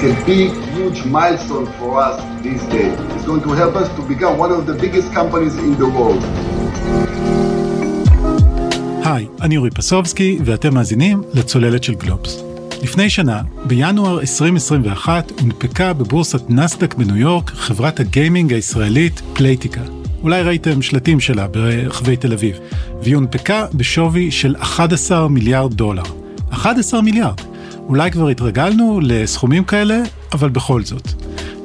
It's 0.00 0.04
a 0.04 0.26
big, 0.26 0.50
huge 0.76 1.00
milestone 1.16 1.66
for 1.78 1.90
us 2.06 2.16
these 2.46 2.64
days. 2.74 2.94
It's 3.14 3.26
going 3.30 3.42
to 3.48 3.52
help 3.62 3.74
us 3.82 3.88
to 3.96 4.02
become 4.12 4.34
one 4.44 4.52
of 4.52 4.62
the 4.68 4.76
biggest 4.84 5.08
companies 5.12 5.54
in 5.66 5.72
the 5.80 5.88
world. 5.96 6.24
היי, 9.04 9.26
אני 9.42 9.56
אורי 9.56 9.70
פסובסקי, 9.70 10.38
ואתם 10.44 10.74
מאזינים 10.74 11.22
לצוללת 11.34 11.84
של 11.84 11.94
גלובס. 11.94 12.42
לפני 12.82 13.10
שנה, 13.10 13.42
בינואר 13.66 14.20
2021, 14.20 15.32
הונפקה 15.40 15.92
בבורסת 15.92 16.50
נסדק 16.50 16.94
בניו 16.94 17.16
יורק 17.16 17.50
חברת 17.50 18.00
הגיימינג 18.00 18.52
הישראלית 18.52 19.22
פלייטיקה. 19.32 19.82
אולי 20.22 20.42
ראיתם 20.42 20.82
שלטים 20.82 21.20
שלה 21.20 21.46
ברחבי 21.48 22.16
תל 22.16 22.32
אביב, 22.32 22.58
והיא 23.02 23.14
הונפקה 23.14 23.66
בשווי 23.74 24.30
של 24.30 24.56
11 24.58 25.28
מיליארד 25.28 25.74
דולר. 25.74 26.02
11 26.50 27.02
מיליארד. 27.02 27.47
אולי 27.88 28.10
כבר 28.10 28.28
התרגלנו 28.28 29.00
לסכומים 29.02 29.64
כאלה, 29.64 30.02
אבל 30.32 30.48
בכל 30.48 30.84
זאת. 30.84 31.08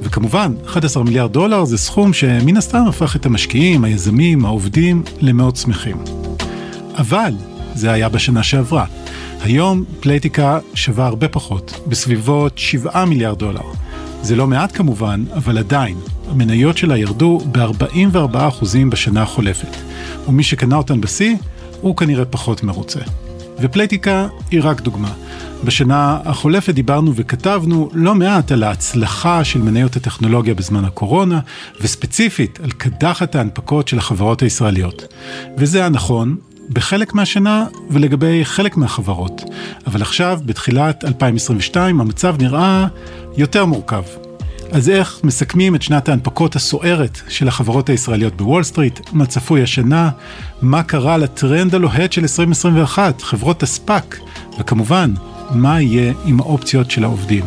וכמובן, 0.01 0.53
11 0.65 1.03
מיליארד 1.03 1.33
דולר 1.33 1.65
זה 1.65 1.77
סכום 1.77 2.13
שמן 2.13 2.57
הסתם 2.57 2.83
הפך 2.87 3.15
את 3.15 3.25
המשקיעים, 3.25 3.83
היזמים, 3.83 4.45
העובדים, 4.45 5.03
למאוד 5.21 5.55
שמחים. 5.55 5.97
אבל 6.97 7.33
זה 7.75 7.91
היה 7.91 8.09
בשנה 8.09 8.43
שעברה. 8.43 8.85
היום 9.41 9.83
פלייטיקה 9.99 10.59
שווה 10.73 11.05
הרבה 11.05 11.27
פחות, 11.27 11.79
בסביבות 11.87 12.57
7 12.57 13.05
מיליארד 13.05 13.39
דולר. 13.39 13.61
זה 14.21 14.35
לא 14.35 14.47
מעט 14.47 14.77
כמובן, 14.77 15.23
אבל 15.35 15.57
עדיין, 15.57 15.97
המניות 16.29 16.77
שלה 16.77 16.97
ירדו 16.97 17.39
ב-44% 17.51 18.65
בשנה 18.89 19.21
החולפת, 19.21 19.75
ומי 20.27 20.43
שקנה 20.43 20.75
אותן 20.75 21.01
בשיא, 21.01 21.35
הוא 21.81 21.97
כנראה 21.97 22.25
פחות 22.25 22.63
מרוצה. 22.63 22.99
ופלייטיקה 23.59 24.27
היא 24.51 24.59
רק 24.63 24.81
דוגמה. 24.81 25.11
בשנה 25.63 26.19
החולפת 26.25 26.73
דיברנו 26.73 27.11
וכתבנו 27.15 27.89
לא 27.93 28.15
מעט 28.15 28.51
על 28.51 28.63
ההצלחה 28.63 29.43
של 29.43 29.61
מניות 29.61 29.95
הטכנולוגיה 29.95 30.53
בזמן 30.53 30.85
הקורונה, 30.85 31.39
וספציפית 31.81 32.59
על 32.63 32.71
קדחת 32.71 33.35
ההנפקות 33.35 33.87
של 33.87 33.97
החברות 33.97 34.41
הישראליות. 34.41 35.13
וזה 35.57 35.77
היה 35.77 35.89
נכון 35.89 36.35
בחלק 36.69 37.13
מהשנה 37.13 37.65
ולגבי 37.89 38.45
חלק 38.45 38.77
מהחברות. 38.77 39.41
אבל 39.87 40.01
עכשיו, 40.01 40.39
בתחילת 40.45 41.05
2022, 41.05 42.01
המצב 42.01 42.35
נראה 42.39 42.87
יותר 43.37 43.65
מורכב. 43.65 44.03
אז 44.73 44.89
איך 44.89 45.19
מסכמים 45.23 45.75
את 45.75 45.81
שנת 45.81 46.09
ההנפקות 46.09 46.55
הסוערת 46.55 47.21
של 47.29 47.47
החברות 47.47 47.89
הישראליות 47.89 48.37
בוול 48.37 48.63
סטריט, 48.63 48.99
מה 49.13 49.25
צפוי 49.25 49.61
השנה, 49.61 50.09
מה 50.61 50.83
קרה 50.83 51.17
לטרנד 51.17 51.75
הלוהט 51.75 52.11
של 52.11 52.21
2021, 52.21 53.21
חברות 53.21 53.63
הספאק, 53.63 54.19
וכמובן, 54.59 55.13
מה 55.51 55.81
יהיה 55.81 56.13
עם 56.25 56.39
האופציות 56.39 56.91
של 56.91 57.03
העובדים. 57.03 57.43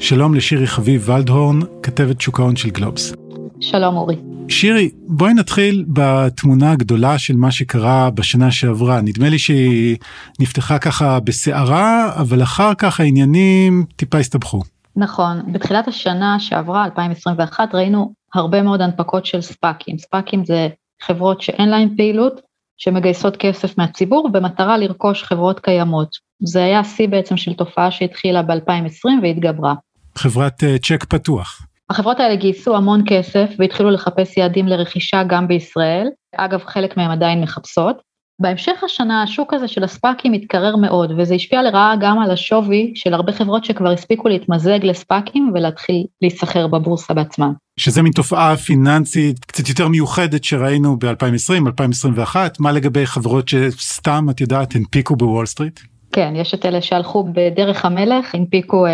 שלום 0.00 0.34
לשירי 0.34 0.66
חביב 0.66 1.08
ולדהורן, 1.08 1.60
כתבת 1.82 2.20
שוק 2.20 2.40
ההון 2.40 2.56
של 2.56 2.70
גלובס. 2.70 3.12
שלום 3.60 3.96
אורי. 3.96 4.16
שירי, 4.48 4.90
בואי 5.06 5.34
נתחיל 5.34 5.84
בתמונה 5.88 6.72
הגדולה 6.72 7.18
של 7.18 7.36
מה 7.36 7.50
שקרה 7.50 8.10
בשנה 8.10 8.50
שעברה. 8.50 9.00
נדמה 9.00 9.28
לי 9.28 9.38
שהיא 9.38 9.96
נפתחה 10.40 10.78
ככה 10.78 11.20
בסערה, 11.20 12.12
אבל 12.16 12.42
אחר 12.42 12.74
כך 12.74 13.00
העניינים 13.00 13.84
טיפה 13.96 14.18
הסתבכו. 14.18 14.62
נכון, 14.96 15.52
בתחילת 15.52 15.88
השנה 15.88 16.40
שעברה, 16.40 16.84
2021, 16.84 17.74
ראינו 17.74 18.12
הרבה 18.34 18.62
מאוד 18.62 18.80
הנפקות 18.80 19.26
של 19.26 19.40
ספאקים. 19.40 19.98
ספאקים 19.98 20.44
זה 20.44 20.68
חברות 21.02 21.40
שאין 21.40 21.68
להן 21.68 21.96
פעילות, 21.96 22.40
שמגייסות 22.76 23.36
כסף 23.36 23.78
מהציבור 23.78 24.28
במטרה 24.32 24.78
לרכוש 24.78 25.22
חברות 25.22 25.60
קיימות. 25.60 26.08
זה 26.44 26.64
היה 26.64 26.84
שיא 26.84 27.08
בעצם 27.08 27.36
של 27.36 27.54
תופעה 27.54 27.90
שהתחילה 27.90 28.42
ב-2020 28.42 29.22
והתגברה. 29.22 29.74
חברת 30.18 30.62
uh, 30.62 30.78
צ'ק 30.82 31.04
פתוח. 31.04 31.66
החברות 31.90 32.20
האלה 32.20 32.36
גייסו 32.36 32.76
המון 32.76 33.02
כסף 33.06 33.50
והתחילו 33.58 33.90
לחפש 33.90 34.36
יעדים 34.36 34.66
לרכישה 34.66 35.22
גם 35.22 35.48
בישראל, 35.48 36.08
אגב 36.36 36.64
חלק 36.66 36.96
מהם 36.96 37.10
עדיין 37.10 37.40
מחפשות. 37.40 37.96
בהמשך 38.40 38.84
השנה 38.84 39.22
השוק 39.22 39.54
הזה 39.54 39.68
של 39.68 39.84
הספאקים 39.84 40.32
התקרר 40.32 40.76
מאוד 40.76 41.12
וזה 41.18 41.34
השפיע 41.34 41.62
לרעה 41.62 41.94
גם 42.00 42.18
על 42.18 42.30
השווי 42.30 42.92
של 42.94 43.14
הרבה 43.14 43.32
חברות 43.32 43.64
שכבר 43.64 43.90
הספיקו 43.90 44.28
להתמזג 44.28 44.78
לספאקים 44.82 45.52
ולהתחיל 45.54 46.04
להיסחר 46.22 46.66
בבורסה 46.66 47.14
בעצמם. 47.14 47.52
שזה 47.76 48.02
מין 48.02 48.12
תופעה 48.12 48.56
פיננסית 48.56 49.44
קצת 49.44 49.68
יותר 49.68 49.88
מיוחדת 49.88 50.44
שראינו 50.44 50.98
ב-2020, 50.98 51.66
2021, 51.66 52.60
מה 52.60 52.72
לגבי 52.72 53.06
חברות 53.06 53.48
שסתם 53.48 54.26
את 54.30 54.40
יודעת 54.40 54.74
הנפיקו 54.74 55.16
בוול 55.16 55.46
סטריט? 55.46 55.80
כן, 56.12 56.32
יש 56.36 56.54
את 56.54 56.66
אלה 56.66 56.82
שהלכו 56.82 57.24
בדרך 57.32 57.84
המלך, 57.84 58.34
הנפיקו 58.34 58.86
אה, 58.86 58.90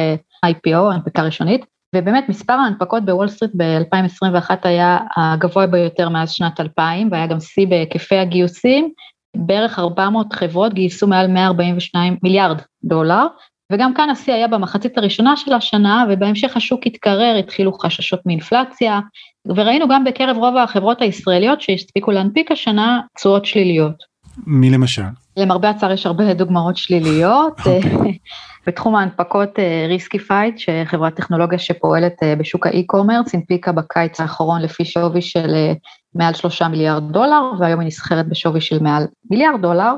IPO, 0.46 0.94
הנפקה 0.94 1.22
ראשונית, 1.22 1.64
ובאמת 1.94 2.24
מספר 2.28 2.52
ההנפקות 2.52 3.04
בוול 3.04 3.28
סטריט 3.28 3.52
ב-2021 3.56 4.50
היה 4.62 4.98
הגבוה 5.16 5.66
ביותר 5.66 6.08
מאז 6.08 6.30
שנת 6.30 6.60
2000 6.60 7.08
והיה 7.12 7.26
גם 7.26 7.40
שיא 7.40 7.66
בהיקפי 7.66 8.16
הגיוסים, 8.16 8.92
בערך 9.36 9.78
400 9.78 10.32
חברות 10.32 10.74
גייסו 10.74 11.06
מעל 11.06 11.26
142 11.26 12.16
מיליארד 12.22 12.58
דולר, 12.84 13.26
וגם 13.72 13.94
כאן 13.94 14.10
השיא 14.10 14.34
היה 14.34 14.48
במחצית 14.48 14.98
הראשונה 14.98 15.36
של 15.36 15.52
השנה 15.52 16.04
ובהמשך 16.10 16.56
השוק 16.56 16.80
התקרר, 16.86 17.36
התחילו 17.38 17.72
חששות 17.72 18.20
מאינפלציה, 18.26 19.00
וראינו 19.46 19.88
גם 19.88 20.04
בקרב 20.04 20.36
רוב 20.36 20.56
החברות 20.56 21.02
הישראליות 21.02 21.60
שהספיקו 21.60 22.10
להנפיק 22.10 22.52
השנה 22.52 23.00
תשואות 23.16 23.44
שליליות. 23.44 23.94
מי 24.46 24.70
למשל? 24.70 25.02
למרבה 25.36 25.70
הצער 25.70 25.92
יש 25.92 26.06
הרבה 26.06 26.34
דוגמאות 26.34 26.76
שליליות. 26.76 27.60
Okay. 27.60 27.68
אוקיי. 27.94 28.18
בתחום 28.68 28.94
ההנפקות 28.94 29.58
אה, 29.58 29.86
שחברת 30.56 31.16
טכנולוגיה 31.16 31.58
שפועלת 31.58 32.22
אה, 32.22 32.36
בשוק 32.36 32.66
האי-קומרס, 32.66 33.34
הנפיקה 33.34 33.72
בקיץ 33.72 34.20
האחרון 34.20 34.62
לפי 34.62 34.84
שווי 34.84 35.22
של 35.22 35.54
אה, 35.54 35.72
מעל 36.18 36.34
שלושה 36.34 36.68
מיליארד 36.68 37.12
דולר, 37.12 37.42
והיום 37.58 37.80
היא 37.80 37.86
נסחרת 37.86 38.28
בשווי 38.28 38.60
של 38.60 38.82
מעל 38.82 39.06
מיליארד 39.30 39.62
דולר, 39.62 39.92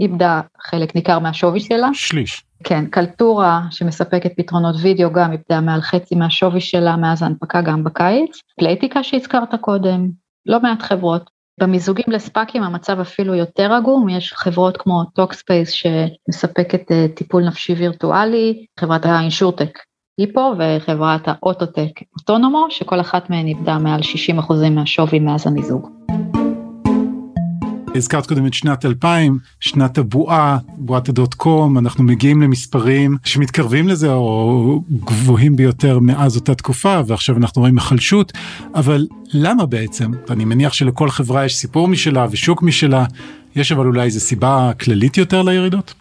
איבדה 0.00 0.40
חלק 0.60 0.94
ניכר 0.94 1.18
מהשווי 1.18 1.60
שלה. 1.60 1.88
שליש. 1.92 2.44
כן, 2.64 2.86
קלטורה 2.86 3.62
שמספקת 3.70 4.32
פתרונות 4.36 4.74
וידאו 4.82 5.12
גם 5.12 5.32
איבדה 5.32 5.60
מעל 5.60 5.80
חצי 5.80 6.14
מהשווי 6.14 6.60
שלה 6.60 6.96
מאז 6.96 7.22
ההנפקה 7.22 7.60
גם 7.60 7.84
בקיץ, 7.84 8.40
פלייטיקה 8.58 9.02
שהזכרת 9.02 9.54
קודם, 9.60 10.10
לא 10.46 10.60
מעט 10.60 10.82
חברות. 10.82 11.30
במיזוגים 11.60 12.04
לספאקים 12.08 12.62
המצב 12.62 13.00
אפילו 13.00 13.34
יותר 13.34 13.72
עגום, 13.72 14.08
יש 14.08 14.32
חברות 14.32 14.76
כמו 14.76 15.04
טוקספייס 15.04 15.70
שמספקת 15.70 16.92
אה, 16.92 17.06
טיפול 17.14 17.44
נפשי 17.44 17.72
וירטואלי, 17.72 18.66
חברת 18.80 19.06
האינשורטק 19.06 19.78
היפו 20.20 20.54
וחברת 20.58 21.20
האוטוטק 21.26 21.90
אוטונומו, 22.18 22.66
שכל 22.70 23.00
אחת 23.00 23.30
מהן 23.30 23.46
איבדה 23.46 23.78
מעל 23.78 24.00
60% 24.00 24.70
מהשווי 24.70 25.18
מאז 25.18 25.46
המיזוג. 25.46 25.88
הזכרת 27.94 28.26
קודם 28.26 28.46
את 28.46 28.54
שנת 28.54 28.84
2000, 28.84 29.38
שנת 29.60 29.98
הבועה, 29.98 30.58
בועת 30.76 31.08
הדוט 31.08 31.34
קום, 31.34 31.78
אנחנו 31.78 32.04
מגיעים 32.04 32.42
למספרים 32.42 33.16
שמתקרבים 33.24 33.88
לזה 33.88 34.12
או 34.12 34.82
גבוהים 35.04 35.56
ביותר 35.56 35.98
מאז 35.98 36.36
אותה 36.36 36.54
תקופה 36.54 37.00
ועכשיו 37.06 37.36
אנחנו 37.36 37.60
רואים 37.60 37.78
החלשות, 37.78 38.32
אבל 38.74 39.06
למה 39.34 39.66
בעצם? 39.66 40.10
אני 40.30 40.44
מניח 40.44 40.72
שלכל 40.72 41.10
חברה 41.10 41.44
יש 41.44 41.56
סיפור 41.56 41.88
משלה 41.88 42.26
ושוק 42.30 42.62
משלה, 42.62 43.04
יש 43.56 43.72
אבל 43.72 43.86
אולי 43.86 44.02
איזה 44.02 44.20
סיבה 44.20 44.70
כללית 44.80 45.16
יותר 45.16 45.42
לירידות? 45.42 45.94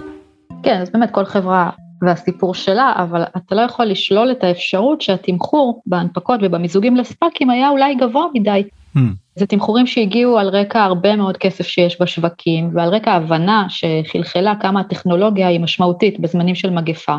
כן, 0.64 0.82
אז 0.82 0.90
באמת 0.94 1.10
כל 1.12 1.26
חברה 1.26 1.70
והסיפור 2.02 2.54
שלה, 2.54 2.94
אבל 2.98 3.24
אתה 3.38 3.56
לא 3.56 3.62
יכול 3.62 3.86
לשלול 3.86 4.32
את 4.32 4.44
האפשרות 4.44 5.02
שהתמחור 5.02 5.82
בהנפקות 5.86 6.40
ובמיזוגים 6.44 6.96
לספאקים 6.96 7.50
היה 7.50 7.70
אולי 7.70 7.96
גבוה 7.96 8.26
מדי. 8.34 8.64
Hmm. 8.98 9.00
זה 9.36 9.46
תמחורים 9.46 9.88
שהגיעו 9.88 10.40
על 10.40 10.50
רקע 10.50 10.84
הרבה 10.84 11.16
מאוד 11.16 11.38
כסף 11.38 11.68
שיש 11.68 12.02
בשווקים 12.02 12.70
ועל 12.74 12.90
רקע 12.90 13.12
הבנה 13.12 13.68
שחלחלה 13.70 14.54
כמה 14.62 14.80
הטכנולוגיה 14.80 15.48
היא 15.48 15.60
משמעותית 15.60 16.20
בזמנים 16.20 16.56
של 16.56 16.70
מגפה. 16.70 17.18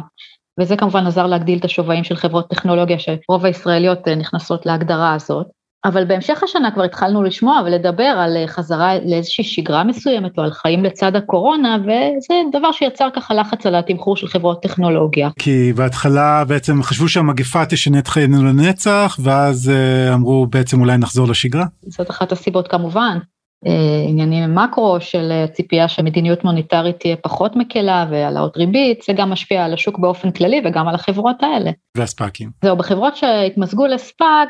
וזה 0.60 0.76
כמובן 0.76 1.06
עזר 1.06 1.26
להגדיל 1.26 1.58
את 1.58 1.64
השווים 1.64 2.04
של 2.04 2.16
חברות 2.16 2.50
טכנולוגיה 2.50 2.98
שרוב 2.98 3.44
הישראליות 3.44 4.08
אה, 4.08 4.14
נכנסות 4.14 4.66
להגדרה 4.66 5.14
הזאת. 5.14 5.46
אבל 5.84 6.04
בהמשך 6.04 6.42
השנה 6.42 6.70
כבר 6.70 6.82
התחלנו 6.82 7.22
לשמוע 7.22 7.60
ולדבר 7.66 8.02
על 8.02 8.36
אה, 8.36 8.46
חזרה 8.46 8.94
לאיזושהי 9.04 9.44
שגרה 9.44 9.84
מסוימת 9.84 10.38
או 10.38 10.42
על 10.42 10.50
חיים 10.50 10.84
לצד 10.84 11.16
הקורונה 11.16 11.76
וזה 11.82 12.34
דבר 12.52 12.72
שיצר 12.72 13.08
ככה 13.14 13.34
לחץ 13.34 13.66
על 13.66 13.74
התמחור 13.74 14.16
של 14.16 14.26
חברות 14.26 14.62
טכנולוגיה. 14.62 15.30
כי 15.38 15.72
בהתחלה 15.72 16.44
בעצם 16.44 16.82
חשבו 16.82 17.08
שהמגפה 17.08 17.66
תשנה 17.66 17.98
את 17.98 18.08
חיינו 18.08 18.44
לנצח 18.44 19.18
ואז 19.22 19.70
אה, 19.70 20.14
אמרו 20.14 20.46
בעצם 20.46 20.80
אולי 20.80 20.96
נחזור 20.96 21.28
לשגרה? 21.28 21.64
זאת 21.82 22.10
אחת 22.10 22.32
הסיבות 22.32 22.68
כמובן. 22.68 23.18
אה, 23.66 24.04
עניינים 24.08 24.54
מקרו 24.54 25.00
של 25.00 25.32
ציפייה 25.52 25.88
שמדיניות 25.88 26.44
מוניטרית 26.44 27.00
תהיה 27.00 27.16
פחות 27.16 27.56
מקלה 27.56 28.06
והעלאות 28.10 28.56
ריבית, 28.56 29.02
זה 29.06 29.12
גם 29.12 29.30
משפיע 29.30 29.64
על 29.64 29.74
השוק 29.74 29.98
באופן 29.98 30.30
כללי 30.30 30.62
וגם 30.64 30.88
על 30.88 30.94
החברות 30.94 31.36
האלה. 31.42 31.70
והספאקים. 31.96 32.50
זהו, 32.64 32.76
בחברות 32.76 33.16
שהתמזגו 33.16 33.86
לספאק, 33.86 34.48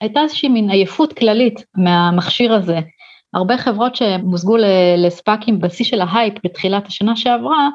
הייתה 0.00 0.20
איזושהי 0.20 0.48
מין 0.48 0.70
עייפות 0.70 1.12
כללית 1.12 1.64
מהמכשיר 1.76 2.54
הזה. 2.54 2.78
הרבה 3.34 3.58
חברות 3.58 3.96
שמוזגו 3.96 4.56
לספאקים 4.96 5.60
בשיא 5.60 5.84
של 5.84 6.00
ההייפ 6.00 6.34
בתחילת 6.44 6.86
השנה 6.86 7.16
שעברה, 7.16 7.68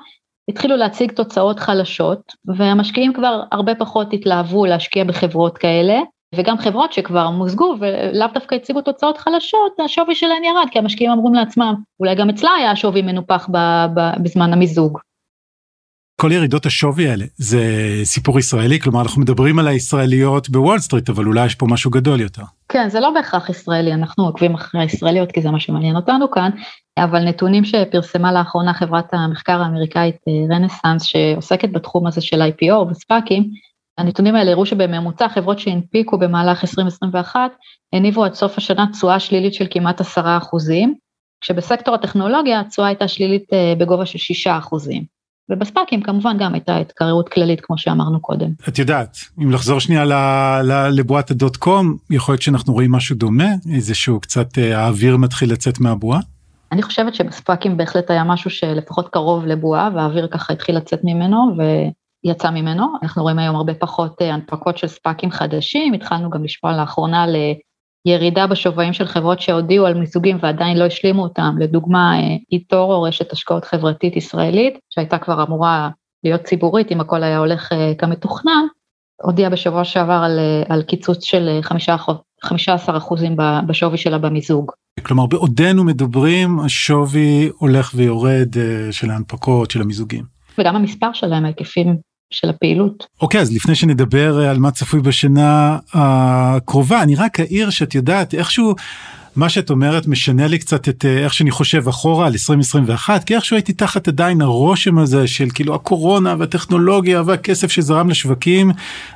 התחילו 0.49 0.75
להציג 0.75 1.11
תוצאות 1.11 1.59
חלשות, 1.59 2.33
והמשקיעים 2.45 3.13
כבר 3.13 3.41
הרבה 3.51 3.75
פחות 3.75 4.13
התלהבו 4.13 4.65
להשקיע 4.65 5.03
בחברות 5.03 5.57
כאלה, 5.57 5.99
וגם 6.35 6.57
חברות 6.57 6.93
שכבר 6.93 7.29
מוזגו 7.29 7.75
ולאו 7.79 8.27
דווקא 8.33 8.55
הציגו 8.55 8.81
תוצאות 8.81 9.17
חלשות, 9.17 9.79
השווי 9.85 10.15
שלהן 10.15 10.43
ירד, 10.43 10.67
כי 10.71 10.79
המשקיעים 10.79 11.11
אמרו 11.11 11.33
לעצמם, 11.33 11.75
אולי 11.99 12.15
גם 12.15 12.29
אצלה 12.29 12.51
היה 12.57 12.75
שווי 12.75 13.01
מנופח 13.01 13.49
בזמן 14.23 14.53
המיזוג. 14.53 14.99
כל 16.21 16.31
ירידות 16.31 16.65
השווי 16.65 17.09
האלה 17.09 17.25
זה 17.37 17.61
סיפור 18.03 18.39
ישראלי 18.39 18.79
כלומר 18.79 19.01
אנחנו 19.01 19.21
מדברים 19.21 19.59
על 19.59 19.67
הישראליות 19.67 20.49
בוול 20.49 20.79
סטריט 20.79 21.09
אבל 21.09 21.25
אולי 21.25 21.45
יש 21.45 21.55
פה 21.55 21.65
משהו 21.69 21.91
גדול 21.91 22.21
יותר. 22.21 22.41
כן 22.69 22.89
זה 22.89 22.99
לא 22.99 23.11
בהכרח 23.11 23.49
ישראלי 23.49 23.93
אנחנו 23.93 24.25
עוקבים 24.25 24.53
אחרי 24.53 24.81
הישראליות 24.81 25.31
כי 25.31 25.41
זה 25.41 25.51
מה 25.51 25.59
שמעניין 25.59 25.95
אותנו 25.95 26.31
כאן 26.31 26.49
אבל 26.97 27.23
נתונים 27.23 27.65
שפרסמה 27.65 28.33
לאחרונה 28.33 28.73
חברת 28.73 29.13
המחקר 29.13 29.61
האמריקאית 29.61 30.15
אה, 30.27 30.55
רנסאנס 30.55 31.03
שעוסקת 31.03 31.69
בתחום 31.71 32.07
הזה 32.07 32.21
של 32.21 32.41
IPO 32.41 32.73
וספאקים 32.73 33.43
הנתונים 33.97 34.35
האלה 34.35 34.51
הראו 34.51 34.65
שבממוצע 34.65 35.29
חברות 35.29 35.59
שהנפיקו 35.59 36.17
במהלך 36.17 36.63
2021 36.63 37.51
הניבו 37.93 38.23
עד 38.23 38.33
סוף 38.33 38.57
השנה 38.57 38.85
תשואה 38.91 39.19
שלילית 39.19 39.53
של 39.53 39.67
כמעט 39.71 40.01
10 40.01 40.37
אחוזים 40.37 40.95
כשבסקטור 41.41 41.95
הטכנולוגיה 41.95 42.59
התשואה 42.59 42.87
הייתה 42.87 43.07
שלילית 43.07 43.53
אה, 43.53 43.73
בגובה 43.77 44.05
של 44.05 44.17
6 44.17 44.47
אחוזים. 44.47 45.20
ובספאקים 45.49 46.01
כמובן 46.01 46.37
גם 46.37 46.53
הייתה 46.53 46.77
התקררות 46.77 47.29
כללית 47.29 47.61
כמו 47.61 47.77
שאמרנו 47.77 48.19
קודם. 48.19 48.49
את 48.69 48.79
יודעת 48.79 49.17
אם 49.39 49.51
לחזור 49.51 49.79
שנייה 49.79 50.05
לבועת 50.91 51.31
הדוט 51.31 51.57
קום 51.57 51.97
יכול 52.09 52.33
להיות 52.33 52.41
שאנחנו 52.41 52.73
רואים 52.73 52.91
משהו 52.91 53.15
דומה 53.15 53.49
איזשהו 53.75 54.19
קצת 54.19 54.57
אה, 54.57 54.79
האוויר 54.79 55.17
מתחיל 55.17 55.51
לצאת 55.51 55.79
מהבועה. 55.79 56.19
אני 56.71 56.81
חושבת 56.81 57.15
שבספאקים 57.15 57.77
בהחלט 57.77 58.11
היה 58.11 58.23
משהו 58.23 58.49
שלפחות 58.49 59.09
קרוב 59.09 59.45
לבועה 59.45 59.89
והאוויר 59.95 60.27
ככה 60.27 60.53
התחיל 60.53 60.77
לצאת 60.77 60.99
ממנו 61.03 61.37
ויצא 61.57 62.49
ממנו 62.49 62.85
אנחנו 63.03 63.21
רואים 63.21 63.39
היום 63.39 63.55
הרבה 63.55 63.73
פחות 63.73 64.21
אה, 64.21 64.33
הנפקות 64.33 64.77
של 64.77 64.87
ספאקים 64.87 65.31
חדשים 65.31 65.93
התחלנו 65.93 66.29
גם 66.29 66.43
לשמוע 66.43 66.77
לאחרונה 66.77 67.25
ירידה 68.05 68.47
בשווים 68.47 68.93
של 68.93 69.05
חברות 69.05 69.41
שהודיעו 69.41 69.85
על 69.85 69.93
מיזוגים 69.93 70.37
ועדיין 70.41 70.77
לא 70.77 70.83
השלימו 70.83 71.23
אותם, 71.23 71.55
לדוגמה 71.59 72.13
איטור 72.51 72.93
או 72.93 73.01
רשת 73.01 73.31
השקעות 73.31 73.65
חברתית 73.65 74.15
ישראלית, 74.15 74.79
שהייתה 74.89 75.17
כבר 75.17 75.43
אמורה 75.43 75.89
להיות 76.23 76.41
ציבורית 76.41 76.91
אם 76.91 77.01
הכל 77.01 77.23
היה 77.23 77.37
הולך 77.37 77.71
אה, 77.71 77.93
כמתוכנן, 77.97 78.65
הודיעה 79.21 79.49
בשבוע 79.49 79.83
שעבר 79.83 80.21
על, 80.23 80.39
אה, 80.39 80.75
על 80.75 80.81
קיצוץ 80.83 81.23
של 81.23 81.59
15 82.43 82.97
אחוזים 82.97 83.35
בשווי 83.67 83.97
שלה 83.97 84.17
במיזוג. 84.17 84.71
כלומר 85.03 85.25
בעודנו 85.25 85.83
מדברים 85.83 86.59
השווי 86.59 87.49
הולך 87.57 87.91
ויורד 87.95 88.57
אה, 88.57 88.91
של 88.91 89.11
ההנפקות 89.11 89.71
של 89.71 89.81
המיזוגים. 89.81 90.23
וגם 90.57 90.75
המספר 90.75 91.13
שלהם 91.13 91.45
ההיקפים 91.45 91.97
של 92.31 92.49
הפעילות. 92.49 93.07
אוקיי 93.21 93.39
okay, 93.39 93.41
אז 93.41 93.55
לפני 93.55 93.75
שנדבר 93.75 94.39
על 94.39 94.57
מה 94.57 94.71
צפוי 94.71 95.01
בשנה 95.01 95.77
הקרובה 95.93 97.01
אני 97.01 97.15
רק 97.15 97.39
אעיר 97.39 97.69
שאת 97.69 97.95
יודעת 97.95 98.33
איכשהו 98.33 98.75
מה 99.35 99.49
שאת 99.49 99.69
אומרת 99.69 100.07
משנה 100.07 100.47
לי 100.47 100.59
קצת 100.59 100.89
את 100.89 101.05
איך 101.05 101.33
שאני 101.33 101.51
חושב 101.51 101.87
אחורה 101.87 102.27
על 102.27 102.33
2021 102.33 103.23
כי 103.23 103.35
איכשהו 103.35 103.55
הייתי 103.55 103.73
תחת 103.73 104.07
עדיין 104.07 104.41
הרושם 104.41 104.97
הזה 104.97 105.27
של 105.27 105.47
כאילו 105.53 105.75
הקורונה 105.75 106.35
והטכנולוגיה 106.39 107.21
והכסף 107.25 107.71
שזרם 107.71 108.09
לשווקים 108.09 108.71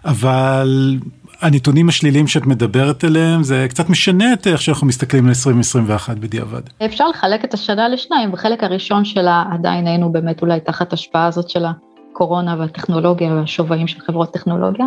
אבל 0.06 0.98
הנתונים 1.42 1.90
השליליים 1.90 2.28
שאת 2.28 2.46
מדברת 2.46 3.04
עליהם 3.04 3.44
זה 3.44 3.66
קצת 3.70 3.90
משנה 3.90 4.34
את 4.34 4.48
איך 4.48 4.62
שאנחנו 4.62 4.88
מסתכלים 4.88 5.28
ל-2021 5.28 6.14
בדיעבד. 6.20 6.62
אפשר 6.86 7.08
לחלק 7.08 7.46
את 7.46 7.54
השנה 7.54 7.90
לשניים 7.90 8.32
בחלק 8.32 8.64
הראשון 8.64 9.06
שלה 9.06 9.44
עדיין 9.52 9.88
היינו 9.88 10.12
באמת 10.12 10.42
אולי 10.42 10.60
תחת 10.60 10.94
השפעה 10.94 11.26
הזאת 11.26 11.50
שלה 11.50 11.72
הקורונה 12.16 12.56
והטכנולוגיה 12.60 13.34
והשווים 13.34 13.88
של 13.88 14.00
חברות 14.00 14.34
טכנולוגיה, 14.34 14.86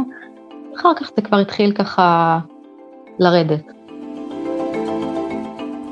אחר 0.81 0.89
כך 1.01 1.11
זה 1.17 1.23
כבר 1.23 1.37
התחיל 1.37 1.73
ככה 1.73 2.39
לרדת. 3.19 3.63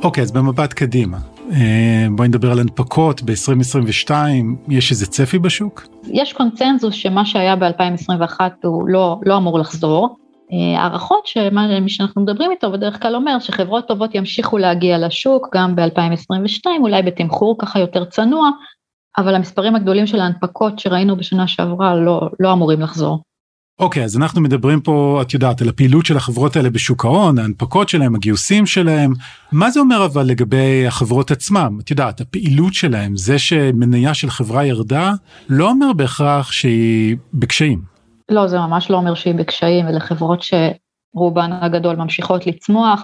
אוקיי, 0.03 0.23
okay, 0.23 0.25
אז 0.25 0.33
במבט 0.33 0.73
קדימה, 0.73 1.19
אה, 1.53 2.07
בואי 2.11 2.29
נדבר 2.29 2.53
על 2.53 2.59
הנפקות 2.59 3.23
ב-2022, 3.23 4.11
יש 4.69 4.91
איזה 4.91 5.07
צפי 5.07 5.39
בשוק? 5.39 5.87
יש 6.05 6.33
קונצנזוס 6.33 6.95
שמה 6.95 7.27
שהיה 7.27 7.57
ב-2021 7.57 8.41
הוא 8.63 8.89
לא, 8.89 9.21
לא 9.23 9.37
אמור 9.37 9.59
לחזור. 9.59 10.17
אה, 10.53 10.81
הערכות 10.83 11.27
שמי 11.27 11.89
שאנחנו 11.89 12.23
מדברים 12.23 12.51
איתו 12.51 12.73
בדרך 12.73 13.03
כלל 13.03 13.15
אומר 13.15 13.39
שחברות 13.39 13.89
טובות 13.89 14.15
ימשיכו 14.15 14.59
להגיע 14.59 14.99
לשוק 14.99 15.49
גם 15.55 15.77
ב-2022, 15.77 16.67
אולי 16.81 17.03
בתמחור 17.03 17.57
ככה 17.59 17.79
יותר 17.81 18.05
צנוע, 18.05 18.51
אבל 19.19 19.35
המספרים 19.35 19.75
הגדולים 19.75 20.07
של 20.07 20.21
ההנפקות 20.21 20.79
שראינו 20.79 21.17
בשנה 21.17 21.49
שעברה 21.49 21.95
לא, 21.95 22.31
לא 22.41 22.53
אמורים 22.53 22.81
לחזור. 22.81 23.23
אוקיי, 23.79 24.03
okay, 24.03 24.05
אז 24.05 24.17
אנחנו 24.17 24.41
מדברים 24.41 24.81
פה, 24.81 25.19
את 25.23 25.35
יודעת, 25.35 25.63
על 25.63 25.69
הפעילות 25.69 26.07
של 26.07 26.17
החברות 26.17 26.57
האלה 26.57 26.71
בשוק 26.71 27.05
ההון, 27.05 27.39
ההנפקות 27.39 27.89
שלהם, 27.89 28.15
הגיוסים 28.15 28.67
שלהם. 28.67 29.13
מה 29.53 29.71
זה 29.71 29.81
אומר 29.81 30.05
אבל 30.05 30.27
לגבי 30.27 30.87
החברות 30.87 31.31
עצמם? 31.31 31.79
את 31.85 31.91
יודעת, 31.91 32.21
הפעילות 32.21 32.75
שלהם, 32.75 33.17
זה 33.17 33.39
שמניה 33.39 34.15
של 34.15 34.31
חברה 34.31 34.67
ירדה, 34.67 35.13
לא 35.49 35.71
אומר 35.71 35.93
בהכרח 35.93 36.53
שהיא 36.53 37.17
בקשיים. 37.35 37.83
לא, 38.29 38.47
זה 38.47 38.59
ממש 38.59 38.91
לא 38.91 38.97
אומר 38.97 39.15
שהיא 39.15 39.35
בקשיים, 39.35 39.89
אלה 39.89 40.01
חברות 40.01 40.43
שרובן 40.43 41.53
הגדול 41.53 41.97
ממשיכות 41.97 42.47
לצמוח. 42.47 43.03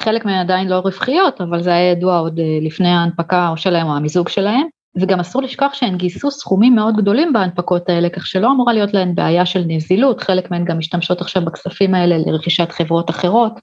חלק 0.00 0.24
מהן 0.24 0.38
עדיין 0.38 0.68
לא 0.68 0.74
רווחיות, 0.74 1.40
אבל 1.40 1.62
זה 1.62 1.70
היה 1.70 1.90
ידוע 1.90 2.18
עוד 2.18 2.38
אה, 2.38 2.58
לפני 2.62 2.88
ההנפקה 2.88 3.48
או 3.48 3.56
שלהם 3.56 3.86
או 3.86 3.96
המיזוג 3.96 4.28
שלהם. 4.28 4.79
וגם 4.96 5.20
אסור 5.20 5.42
לשכוח 5.42 5.74
שהן 5.74 5.96
גייסו 5.96 6.30
סכומים 6.30 6.74
מאוד 6.74 6.96
גדולים 6.96 7.32
בהנפקות 7.32 7.88
האלה, 7.88 8.08
כך 8.08 8.26
שלא 8.26 8.50
אמורה 8.52 8.72
להיות 8.72 8.94
להן 8.94 9.14
בעיה 9.14 9.46
של 9.46 9.64
נזילות, 9.66 10.20
חלק 10.20 10.50
מהן 10.50 10.64
גם 10.64 10.78
משתמשות 10.78 11.20
עכשיו 11.20 11.44
בכספים 11.44 11.94
האלה 11.94 12.16
לרכישת 12.18 12.72
חברות 12.72 13.10
אחרות. 13.10 13.60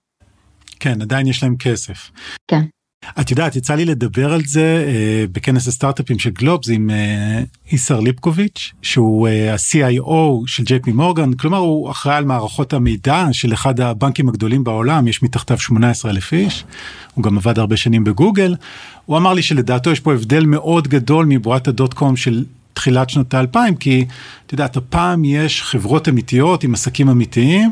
כן, 0.79 1.01
עדיין 1.01 1.27
יש 1.27 1.44
להם 1.44 1.56
כסף. 1.59 2.12
כן. 2.47 2.62
את 3.19 3.31
יודעת, 3.31 3.55
יצא 3.55 3.75
לי 3.75 3.85
לדבר 3.85 4.33
על 4.33 4.41
זה 4.45 4.85
אה, 4.88 5.25
בכנס 5.31 5.67
הסטארט-אפים 5.67 6.19
של 6.19 6.29
גלובס 6.29 6.69
עם 6.69 6.89
אה, 6.89 7.44
איסר 7.71 7.99
ליפקוביץ', 7.99 8.73
שהוא 8.81 9.27
אה, 9.27 9.53
ה-CIO 9.53 10.47
של 10.47 10.63
ג'יי 10.63 10.79
פי 10.79 10.91
מורגן, 10.91 11.33
כלומר 11.33 11.57
הוא 11.57 11.91
אחראי 11.91 12.15
על 12.15 12.25
מערכות 12.25 12.73
המידע 12.73 13.25
של 13.31 13.53
אחד 13.53 13.79
הבנקים 13.79 14.29
הגדולים 14.29 14.63
בעולם, 14.63 15.07
יש 15.07 15.23
מתחתיו 15.23 15.57
18 15.57 16.11
אלף 16.11 16.33
איש, 16.33 16.63
הוא 17.13 17.23
גם 17.23 17.38
עבד 17.38 17.59
הרבה 17.59 17.77
שנים 17.77 18.03
בגוגל, 18.03 18.55
הוא 19.05 19.17
אמר 19.17 19.33
לי 19.33 19.41
שלדעתו 19.41 19.91
יש 19.91 19.99
פה 19.99 20.13
הבדל 20.13 20.45
מאוד 20.45 20.88
גדול 20.88 21.25
מבועת 21.25 21.67
הדוט 21.67 21.94
קום 21.94 22.15
של 22.15 22.45
תחילת 22.73 23.09
שנות 23.09 23.33
האלפיים, 23.33 23.75
כי 23.75 24.05
את 24.45 24.51
יודעת, 24.51 24.77
הפעם 24.77 25.25
יש 25.25 25.61
חברות 25.61 26.09
אמיתיות 26.09 26.63
עם 26.63 26.73
עסקים 26.73 27.09
אמיתיים. 27.09 27.71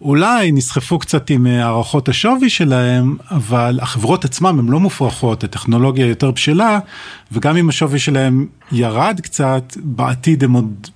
אולי 0.00 0.52
נסחפו 0.52 0.98
קצת 0.98 1.30
עם 1.30 1.46
אה, 1.46 1.64
הערכות 1.64 2.08
השווי 2.08 2.50
שלהם, 2.50 3.16
אבל 3.30 3.78
החברות 3.82 4.24
עצמן 4.24 4.58
הן 4.58 4.66
לא 4.68 4.80
מופרכות, 4.80 5.44
הטכנולוגיה 5.44 6.06
יותר 6.06 6.30
בשלה, 6.30 6.78
וגם 7.32 7.56
אם 7.56 7.68
השווי 7.68 7.98
שלהם 7.98 8.46
ירד 8.72 9.20
קצת, 9.22 9.62
בעתיד 9.76 10.44
הם 10.44 10.52
עוד 10.52 10.88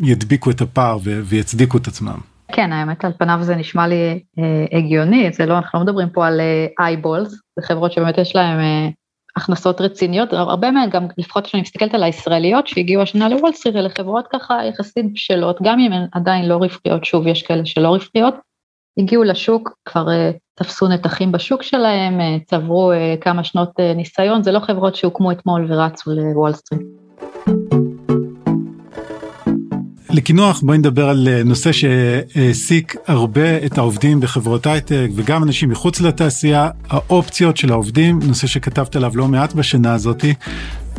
ידביקו 0.00 0.50
את 0.50 0.60
הפער 0.60 0.98
ויצדיקו 1.02 1.78
את 1.78 1.86
עצמם. 1.86 2.18
כן, 2.52 2.72
האמת 2.72 3.04
על 3.04 3.12
פניו 3.18 3.38
זה 3.42 3.56
נשמע 3.56 3.86
לי 3.86 4.20
אה, 4.38 4.78
הגיוני, 4.78 5.30
זה 5.32 5.46
לא, 5.46 5.56
אנחנו 5.56 5.78
לא 5.78 5.84
מדברים 5.84 6.08
פה 6.08 6.26
על 6.26 6.40
eyeballs, 6.80 7.32
אה, 7.32 7.38
זה 7.58 7.66
חברות 7.66 7.92
שבאמת 7.92 8.18
יש 8.18 8.36
להן 8.36 8.60
אה, 8.60 8.88
הכנסות 9.36 9.80
רציניות, 9.80 10.32
הרבה 10.32 10.70
מהן 10.70 10.90
גם 10.90 11.06
לפחות 11.18 11.44
כשאני 11.44 11.62
מסתכלת 11.62 11.94
על 11.94 12.02
הישראליות 12.02 12.66
שהגיעו 12.66 13.02
השנה 13.02 13.28
לוול 13.28 13.52
סטריט, 13.52 13.76
אלה 13.76 13.88
חברות 13.88 14.26
ככה 14.32 14.64
יחסית 14.64 15.12
בשלות, 15.12 15.58
גם 15.62 15.78
אם 15.78 15.92
הן 15.92 16.06
עדיין 16.12 16.48
לא 16.48 16.54
רווחיות, 16.54 17.04
שוב 17.04 17.26
יש 17.26 17.42
כאלה 17.42 17.66
שלא 17.66 17.88
רווחיות, 17.88 18.34
הגיעו 18.98 19.22
לשוק, 19.24 19.70
כבר 19.84 20.06
אה, 20.06 20.38
תפסו 20.54 20.88
נתחים 20.88 21.32
בשוק 21.32 21.62
שלהם, 21.62 22.20
אה, 22.20 22.44
צברו 22.44 22.92
אה, 22.92 23.22
כמה 23.22 23.44
שנות 23.44 23.68
אה, 23.68 23.96
ניסיון, 23.96 24.42
זה 24.42 24.52
לא 24.52 24.60
חברות 24.60 24.94
שהוקמו 24.94 25.32
אתמול 25.32 25.66
ורצו 25.68 26.10
לוול 26.10 26.52
סטריט. 26.52 27.03
לקינוח 30.14 30.60
בואי 30.60 30.78
נדבר 30.78 31.08
על 31.08 31.28
נושא 31.44 31.72
שהעסיק 31.72 32.96
הרבה 33.06 33.66
את 33.66 33.78
העובדים 33.78 34.20
בחברות 34.20 34.66
הייטק 34.66 35.08
וגם 35.14 35.42
אנשים 35.42 35.70
מחוץ 35.70 36.00
לתעשייה, 36.00 36.70
האופציות 36.90 37.56
של 37.56 37.72
העובדים, 37.72 38.18
נושא 38.26 38.46
שכתבת 38.46 38.96
עליו 38.96 39.12
לא 39.14 39.28
מעט 39.28 39.52
בשנה 39.52 39.94
הזאתי. 39.94 40.34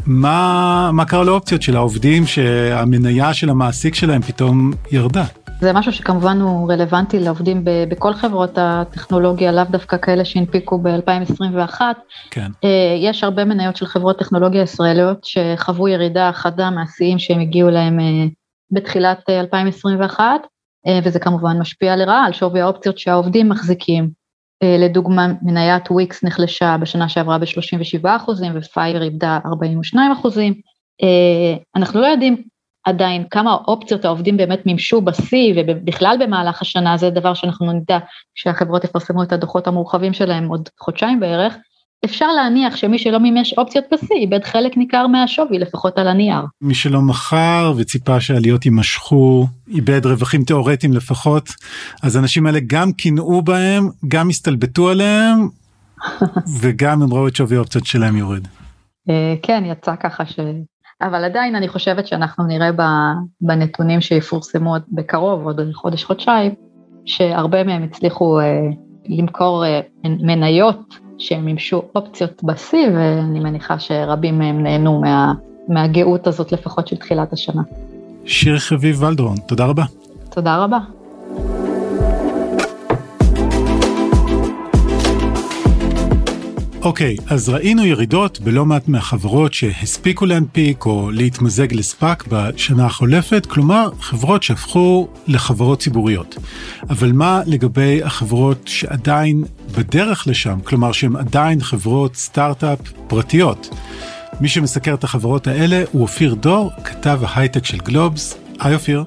מה, 0.05 0.89
מה 0.93 1.05
קרה 1.05 1.23
לאופציות 1.23 1.61
של 1.61 1.75
העובדים 1.75 2.25
שהמניה 2.25 3.33
של 3.33 3.49
המעסיק 3.49 3.95
שלהם 3.95 4.21
פתאום 4.21 4.71
ירדה? 4.91 5.23
זה 5.59 5.73
משהו 5.73 5.93
שכמובן 5.93 6.41
הוא 6.41 6.71
רלוונטי 6.71 7.19
לעובדים 7.19 7.61
בכל 7.89 8.13
חברות 8.13 8.57
הטכנולוגיה, 8.57 9.51
לאו 9.51 9.63
דווקא 9.69 9.97
כאלה 9.97 10.25
שהנפיקו 10.25 10.79
ב-2021. 10.79 11.81
כן. 12.31 12.51
אה, 12.63 12.69
יש 13.01 13.23
הרבה 13.23 13.45
מניות 13.45 13.75
של 13.75 13.85
חברות 13.85 14.19
טכנולוגיה 14.19 14.61
ישראליות 14.61 15.17
שחוו 15.23 15.87
ירידה 15.87 16.31
חדה 16.33 16.69
מהשיאים 16.69 17.19
שהם 17.19 17.39
הגיעו 17.39 17.69
להם 17.69 17.99
אה, 17.99 18.25
בתחילת 18.71 19.29
2021, 19.29 20.23
אה, 20.87 20.99
וזה 21.03 21.19
כמובן 21.19 21.59
משפיע 21.59 21.95
לרעה 21.95 22.25
על 22.25 22.33
שווי 22.33 22.61
האופציות 22.61 22.97
שהעובדים 22.97 23.49
מחזיקים. 23.49 24.25
לדוגמה, 24.63 25.27
מניית 25.41 25.91
וויקס 25.91 26.23
נחלשה 26.23 26.75
בשנה 26.81 27.09
שעברה 27.09 27.37
ב-37 27.37 28.07
ופייר 28.55 29.03
איבדה 29.03 29.39
42 29.45 30.11
אנחנו 31.75 32.01
לא 32.01 32.05
יודעים 32.05 32.43
עדיין 32.85 33.25
כמה 33.31 33.57
אופציות 33.67 34.05
העובדים 34.05 34.37
באמת 34.37 34.65
מימשו 34.65 35.01
בשיא 35.01 35.53
ובכלל 35.57 36.17
במהלך 36.19 36.61
השנה, 36.61 36.97
זה 36.97 37.09
דבר 37.09 37.33
שאנחנו 37.33 37.71
נדע 37.71 37.97
כשהחברות 38.35 38.83
יפרסמו 38.83 39.23
את 39.23 39.33
הדוחות 39.33 39.67
המורחבים 39.67 40.13
שלהם 40.13 40.47
עוד 40.47 40.69
חודשיים 40.79 41.19
בערך, 41.19 41.55
אפשר 42.05 42.31
להניח 42.31 42.75
שמי 42.75 42.99
שלא 42.99 43.19
מימש 43.19 43.53
אופציות 43.53 43.85
בשיא 43.91 44.15
איבד 44.15 44.43
חלק 44.43 44.77
ניכר 44.77 45.07
מהשווי 45.07 45.59
לפחות 45.59 45.97
על 45.97 46.07
הנייר. 46.07 46.41
מי 46.61 46.73
שלא 46.73 47.01
מכר 47.01 47.73
וציפה 47.77 48.19
שהעליות 48.19 48.65
יימשכו 48.65 49.47
איבד 49.67 50.05
רווחים 50.05 50.43
תאורטיים 50.43 50.93
לפחות 50.93 51.49
אז 52.03 52.15
האנשים 52.15 52.45
האלה 52.45 52.59
גם 52.67 52.91
קינאו 52.91 53.41
בהם 53.41 53.89
גם 54.07 54.29
הסתלבטו 54.29 54.89
עליהם 54.89 55.49
וגם 56.61 57.01
הם 57.01 57.13
ראו 57.13 57.27
את 57.27 57.35
שווי 57.35 57.57
האופציות 57.57 57.85
שלהם 57.85 58.17
יורד. 58.17 58.47
אה, 59.09 59.35
כן 59.41 59.63
יצא 59.65 59.95
ככה 59.95 60.25
ש... 60.25 60.39
אבל 61.01 61.23
עדיין 61.23 61.55
אני 61.55 61.67
חושבת 61.67 62.07
שאנחנו 62.07 62.47
נראה 62.47 62.69
בנתונים 63.41 64.01
שיפורסמו 64.01 64.75
בקרוב 64.91 65.45
עוד 65.45 65.59
חודש 65.73 66.03
חודשיים 66.03 66.55
שהרבה 67.05 67.63
מהם 67.63 67.83
הצליחו 67.83 68.39
אה, 68.39 68.45
למכור 69.09 69.65
אה, 69.65 69.81
מניות 70.03 71.04
שהם 71.17 71.45
מימשו 71.45 71.81
אופציות 71.95 72.43
בשיא, 72.43 72.87
ואני 72.95 73.39
מניחה 73.39 73.79
שרבים 73.79 74.39
מהם 74.39 74.63
נהנו 74.63 75.01
מה, 75.01 75.33
מהגאות 75.67 76.27
הזאת 76.27 76.51
לפחות 76.51 76.87
של 76.87 76.95
תחילת 76.95 77.33
השנה. 77.33 77.61
שיר 78.25 78.59
חביב 78.59 79.03
ולדרון, 79.03 79.37
תודה 79.47 79.65
רבה. 79.65 79.83
תודה 80.29 80.63
רבה. 80.63 80.77
אוקיי, 86.85 87.15
okay, 87.19 87.33
אז 87.33 87.49
ראינו 87.49 87.85
ירידות 87.85 88.39
בלא 88.39 88.65
מעט 88.65 88.87
מהחברות 88.87 89.53
שהספיקו 89.53 90.25
להנפיק 90.25 90.85
או 90.85 91.11
להתמזג 91.11 91.73
לספאק 91.73 92.23
בשנה 92.29 92.85
החולפת, 92.85 93.45
כלומר 93.45 93.89
חברות 93.99 94.43
שהפכו 94.43 95.07
לחברות 95.27 95.79
ציבוריות. 95.79 96.35
אבל 96.89 97.11
מה 97.11 97.41
לגבי 97.45 98.03
החברות 98.03 98.61
שעדיין 98.65 99.43
בדרך 99.77 100.27
לשם, 100.27 100.59
כלומר 100.63 100.91
שהן 100.91 101.15
עדיין 101.15 101.61
חברות 101.61 102.15
סטארט-אפ 102.15 102.79
פרטיות? 103.07 103.69
מי 104.41 104.47
שמסקר 104.47 104.93
את 104.93 105.03
החברות 105.03 105.47
האלה 105.47 105.83
הוא 105.91 106.01
אופיר 106.01 106.33
דור, 106.33 106.71
כתב 106.83 107.19
ההייטק 107.23 107.65
של 107.65 107.77
גלובס. 107.77 108.37
היי 108.59 108.73
אופיר. 108.73 109.03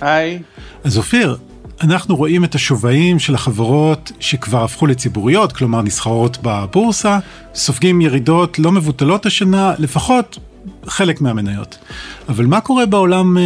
היי. 0.00 0.38
אז 0.84 0.98
אופיר, 0.98 1.36
אנחנו 1.82 2.16
רואים 2.16 2.44
את 2.44 2.54
השווים 2.54 3.18
של 3.18 3.34
החברות 3.34 4.12
שכבר 4.20 4.64
הפכו 4.64 4.86
לציבוריות, 4.86 5.52
כלומר 5.52 5.82
נסחרות 5.82 6.38
בבורסה, 6.42 7.18
סופגים 7.54 8.00
ירידות 8.00 8.58
לא 8.58 8.72
מבוטלות 8.72 9.26
השנה, 9.26 9.74
לפחות 9.78 10.38
חלק 10.86 11.20
מהמניות. 11.20 11.78
אבל 12.28 12.46
מה 12.46 12.60
קורה 12.60 12.86
בעולם 12.86 13.38
אה, 13.38 13.42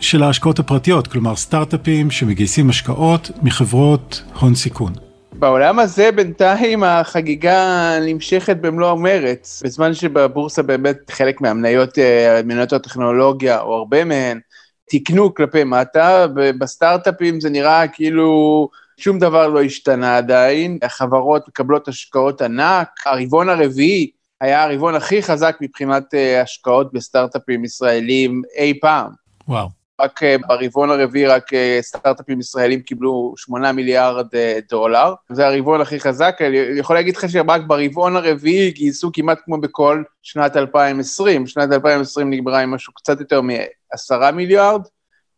של 0.00 0.22
ההשקעות 0.22 0.58
הפרטיות, 0.58 1.06
כלומר 1.06 1.36
סטארט-אפים 1.36 2.10
שמגייסים 2.10 2.70
השקעות 2.70 3.30
מחברות 3.42 4.22
הון 4.40 4.54
סיכון? 4.54 4.92
בעולם 5.32 5.78
הזה 5.78 6.10
בינתיים 6.12 6.84
החגיגה 6.84 7.90
נמשכת 8.06 8.56
במלוא 8.56 8.90
המרץ, 8.90 9.62
בזמן 9.64 9.94
שבבורסה 9.94 10.62
באמת 10.62 11.10
חלק 11.10 11.40
מהמניות, 11.40 11.98
אה, 11.98 12.40
מניות 12.44 12.72
הטכנולוגיה, 12.72 13.60
או 13.60 13.74
הרבה 13.74 14.04
מהן, 14.04 14.40
תיקנו 14.88 15.34
כלפי 15.34 15.64
מטה, 15.64 16.26
ובסטארט-אפים 16.36 17.40
זה 17.40 17.50
נראה 17.50 17.88
כאילו 17.88 18.68
שום 18.96 19.18
דבר 19.18 19.48
לא 19.48 19.62
השתנה 19.62 20.16
עדיין, 20.16 20.78
החברות 20.82 21.48
מקבלות 21.48 21.88
השקעות 21.88 22.42
ענק, 22.42 22.88
הרבעון 23.06 23.48
הרביעי 23.48 24.10
היה 24.40 24.64
הרבעון 24.64 24.94
הכי 24.94 25.22
חזק 25.22 25.56
מבחינת 25.60 26.14
אה, 26.14 26.42
השקעות 26.42 26.92
בסטארט-אפים 26.92 27.64
ישראלים 27.64 28.42
אי 28.56 28.80
פעם. 28.80 29.10
וואו. 29.48 29.83
רק 30.00 30.22
אה, 30.22 30.36
ברבעון 30.48 30.90
הרביעי 30.90 31.26
רק 31.26 31.54
אה, 31.54 31.78
סטארט-אפים 31.82 32.40
ישראלים 32.40 32.80
קיבלו 32.82 33.34
8 33.36 33.72
מיליארד 33.72 34.26
דולר, 34.70 35.14
זה 35.32 35.46
הרבעון 35.46 35.80
הכי 35.80 36.00
חזק, 36.00 36.36
אני 36.40 36.56
יכול 36.56 36.96
להגיד 36.96 37.16
לך 37.16 37.28
שרק 37.28 37.60
ברבעון 37.66 38.16
הרביעי 38.16 38.70
גייסו 38.70 39.10
כמעט 39.12 39.38
כמו 39.44 39.60
בכל 39.60 40.02
שנת 40.22 40.56
2020, 40.56 41.46
שנת 41.46 41.72
2020 41.72 42.30
נגמרה 42.30 42.60
עם 42.60 42.70
משהו 42.70 42.92
קצת 42.92 43.20
יותר 43.20 43.40
מ-10 43.40 44.30
מיליארד, 44.32 44.80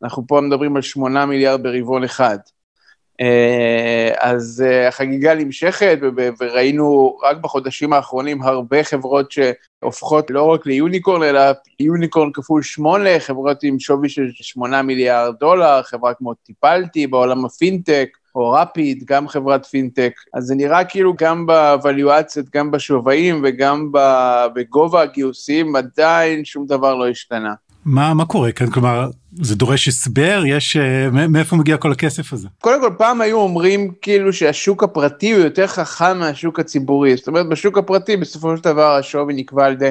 אנחנו 0.03 0.27
פה 0.27 0.41
מדברים 0.41 0.77
על 0.77 0.83
8 0.83 1.27
מיליארד 1.27 1.63
ברבעון 1.63 2.05
אחד. 2.05 2.39
אה, 3.21 4.11
אז 4.19 4.65
אה, 4.67 4.89
החגיגה 4.89 5.35
נמשכת, 5.35 5.99
וראינו 6.41 7.19
רק 7.23 7.37
בחודשים 7.37 7.93
האחרונים 7.93 8.43
הרבה 8.43 8.85
חברות 8.85 9.33
שהופכות 9.33 10.31
לא 10.31 10.43
רק 10.43 10.67
ליוניקורן, 10.67 11.23
אלא 11.23 11.41
יוניקורן 11.81 12.33
כפול 12.33 12.63
שמונה, 12.63 13.11
חברות 13.19 13.63
עם 13.63 13.79
שווי 13.79 14.09
של 14.09 14.27
שמונה 14.33 14.83
מיליארד 14.83 15.35
דולר, 15.41 15.83
חברה 15.83 16.15
כמו 16.15 16.35
טיפלתי 16.35 17.07
בעולם 17.07 17.45
הפינטק, 17.45 18.09
או 18.35 18.51
רפיד, 18.51 19.05
גם 19.07 19.29
חברת 19.29 19.67
פינטק, 19.67 20.13
אז 20.35 20.45
זה 20.45 20.55
נראה 20.55 20.85
כאילו 20.85 21.15
גם 21.19 21.47
בוואליואציות, 21.47 22.47
גם 22.55 22.71
בשווים 22.71 23.43
וגם 23.45 23.91
בגובה 24.55 25.03
הגיוסים, 25.03 25.77
עדיין 25.77 26.45
שום 26.45 26.67
דבר 26.67 26.95
לא 26.95 27.09
השתנה. 27.09 27.55
מה 27.87 28.15
מה 28.15 28.27
קורה 28.27 28.53
כאן 28.53 28.71
כלומר 28.71 29.11
זה 29.33 29.55
דורש 29.55 29.89
הסבר 29.89 30.43
יש 30.47 30.77
uh, 30.77 31.11
מאיפה 31.29 31.57
מגיע 31.57 31.77
כל 31.77 31.93
הכסף 31.93 32.33
הזה. 32.33 32.49
קודם 32.59 32.81
כל 32.81 32.91
פעם 32.99 33.21
היו 33.21 33.39
אומרים 33.39 33.93
כאילו 34.03 34.33
שהשוק 34.33 34.83
הפרטי 34.83 35.33
הוא 35.33 35.45
יותר 35.45 35.67
חכם 35.67 36.19
מהשוק 36.19 36.61
הציבורי 36.61 37.17
זאת 37.17 37.29
אומרת 37.29 37.49
בשוק 37.49 37.79
הפרטי 37.79 38.17
בסופו 38.17 38.57
של 38.57 38.63
דבר 38.63 38.97
השווי 38.97 39.35
נקבע 39.35 39.67
על 39.67 39.73
ידי 39.73 39.91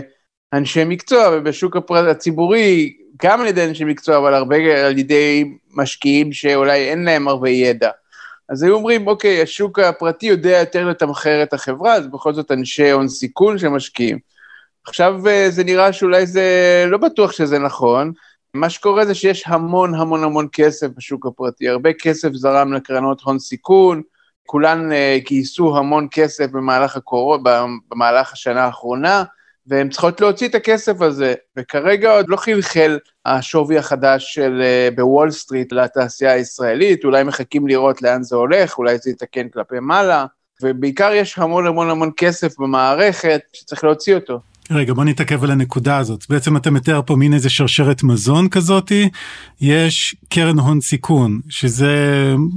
אנשי 0.53 0.83
מקצוע 0.83 1.29
ובשוק 1.33 1.75
הפרט, 1.75 2.07
הציבורי 2.07 2.93
גם 3.23 3.41
על 3.41 3.47
ידי 3.47 3.65
אנשי 3.65 3.83
מקצוע 3.83 4.17
אבל 4.17 4.33
הרבה 4.33 4.85
על 4.85 4.97
ידי 4.97 5.53
משקיעים 5.73 6.33
שאולי 6.33 6.89
אין 6.89 7.03
להם 7.03 7.27
הרבה 7.27 7.49
ידע. 7.49 7.89
אז 8.49 8.63
היו 8.63 8.75
אומרים 8.75 9.07
אוקיי 9.07 9.41
השוק 9.41 9.79
הפרטי 9.79 10.25
יודע 10.25 10.57
יותר 10.59 10.87
לתמחר 10.89 11.43
את 11.43 11.53
החברה 11.53 11.93
אז 11.93 12.07
בכל 12.07 12.33
זאת 12.33 12.51
אנשי 12.51 12.91
הון 12.91 13.07
סיכון 13.07 13.57
שמשקיעים. 13.57 14.34
עכשיו 14.87 15.27
אה, 15.27 15.47
זה 15.49 15.63
נראה 15.63 15.93
שאולי 15.93 16.25
זה, 16.25 16.85
לא 16.87 16.97
בטוח 16.97 17.31
שזה 17.31 17.59
נכון, 17.59 18.11
מה 18.53 18.69
שקורה 18.69 19.05
זה 19.05 19.15
שיש 19.15 19.43
המון 19.45 19.95
המון 19.95 20.23
המון 20.23 20.47
כסף 20.51 20.87
בשוק 20.97 21.25
הפרטי, 21.25 21.69
הרבה 21.69 21.93
כסף 21.93 22.33
זרם 22.33 22.73
לקרנות 22.73 23.21
הון 23.21 23.39
סיכון, 23.39 24.01
כולן 24.45 24.91
uh, 24.91 25.27
גייסו 25.27 25.77
המון 25.77 26.07
כסף 26.11 26.51
במהלך 26.51 26.95
הקורו, 26.95 27.37
במהלך 27.89 28.33
השנה 28.33 28.65
האחרונה, 28.65 29.23
והן 29.67 29.89
צריכות 29.89 30.21
להוציא 30.21 30.47
את 30.47 30.55
הכסף 30.55 31.01
הזה, 31.01 31.33
וכרגע 31.57 32.11
עוד 32.11 32.25
לא 32.29 32.37
חלחל 32.37 32.99
השווי 33.25 33.77
החדש 33.77 34.33
של 34.33 34.61
uh, 34.61 34.95
בוול 34.95 35.31
סטריט 35.31 35.71
לתעשייה 35.71 36.31
הישראלית, 36.31 37.05
אולי 37.05 37.23
מחכים 37.23 37.67
לראות 37.67 38.01
לאן 38.01 38.23
זה 38.23 38.35
הולך, 38.35 38.77
אולי 38.77 38.97
זה 38.97 39.11
יתקן 39.11 39.49
כלפי 39.49 39.79
מעלה, 39.81 40.25
ובעיקר 40.63 41.13
יש 41.13 41.37
המון 41.37 41.67
המון 41.67 41.89
המון 41.89 42.11
כסף 42.17 42.59
במערכת 42.59 43.41
שצריך 43.53 43.83
להוציא 43.83 44.15
אותו. 44.15 44.39
רגע 44.71 44.93
בוא 44.93 45.03
נתעכב 45.03 45.43
על 45.43 45.51
הנקודה 45.51 45.97
הזאת. 45.97 46.25
בעצם 46.29 46.57
אתה 46.57 46.71
מתאר 46.71 47.01
פה 47.05 47.15
מין 47.15 47.33
איזה 47.33 47.49
שרשרת 47.49 48.03
מזון 48.03 48.49
כזאתי. 48.49 49.09
יש 49.61 50.15
קרן 50.29 50.59
הון 50.59 50.81
סיכון 50.81 51.39
שזה 51.49 51.95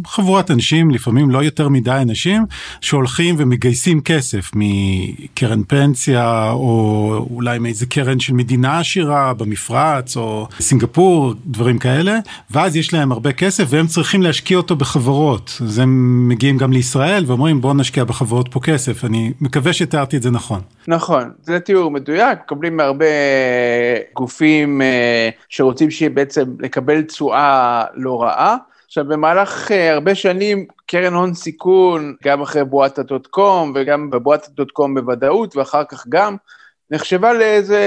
חבורת 0.06 0.50
אנשים 0.50 0.90
לפעמים 0.90 1.30
לא 1.30 1.42
יותר 1.44 1.68
מדי 1.68 1.98
אנשים 2.02 2.44
שהולכים 2.80 3.34
ומגייסים 3.38 4.00
כסף 4.00 4.50
מקרן 4.54 5.62
פנסיה 5.68 6.50
או 6.50 7.26
אולי 7.30 7.58
מאיזה 7.58 7.86
קרן 7.86 8.20
של 8.20 8.32
מדינה 8.32 8.78
עשירה 8.78 9.34
במפרץ 9.34 10.16
או 10.16 10.48
סינגפור 10.60 11.34
דברים 11.46 11.78
כאלה. 11.78 12.18
ואז 12.50 12.76
יש 12.76 12.94
להם 12.94 13.12
הרבה 13.12 13.32
כסף 13.32 13.64
והם 13.68 13.86
צריכים 13.86 14.22
להשקיע 14.22 14.56
אותו 14.56 14.76
בחברות. 14.76 15.58
אז 15.64 15.78
הם 15.78 16.28
מגיעים 16.28 16.58
גם 16.58 16.72
לישראל 16.72 17.24
ואומרים 17.26 17.60
בוא 17.60 17.74
נשקיע 17.74 18.04
בחברות 18.04 18.48
פה 18.50 18.60
כסף. 18.60 19.04
אני 19.04 19.32
מקווה 19.40 19.72
שתיארתי 19.72 20.16
את 20.16 20.22
זה 20.22 20.30
נכון. 20.30 20.60
נכון. 20.88 21.30
זה 21.42 21.60
תיאור 21.60 21.90
מדויק, 21.98 22.38
מקבלים 22.44 22.76
מהרבה 22.76 23.06
גופים 24.14 24.82
אה, 24.82 25.28
שרוצים 25.48 25.90
שיהיה 25.90 26.10
בעצם 26.10 26.44
לקבל 26.60 27.02
תשואה 27.02 27.84
לא 27.94 28.22
רעה. 28.22 28.56
עכשיו 28.86 29.04
במהלך 29.04 29.72
אה, 29.72 29.92
הרבה 29.92 30.14
שנים 30.14 30.66
קרן 30.86 31.14
הון 31.14 31.34
סיכון, 31.34 32.14
גם 32.24 32.42
אחרי 32.42 32.64
בועת 32.64 32.98
הדוט 32.98 33.26
קום 33.26 33.72
וגם 33.74 34.10
בבועת 34.10 34.46
הדוט 34.46 34.70
קום 34.70 34.94
בוודאות 34.94 35.56
ואחר 35.56 35.84
כך 35.84 36.06
גם, 36.08 36.36
נחשבה 36.90 37.32
לאיזה 37.32 37.82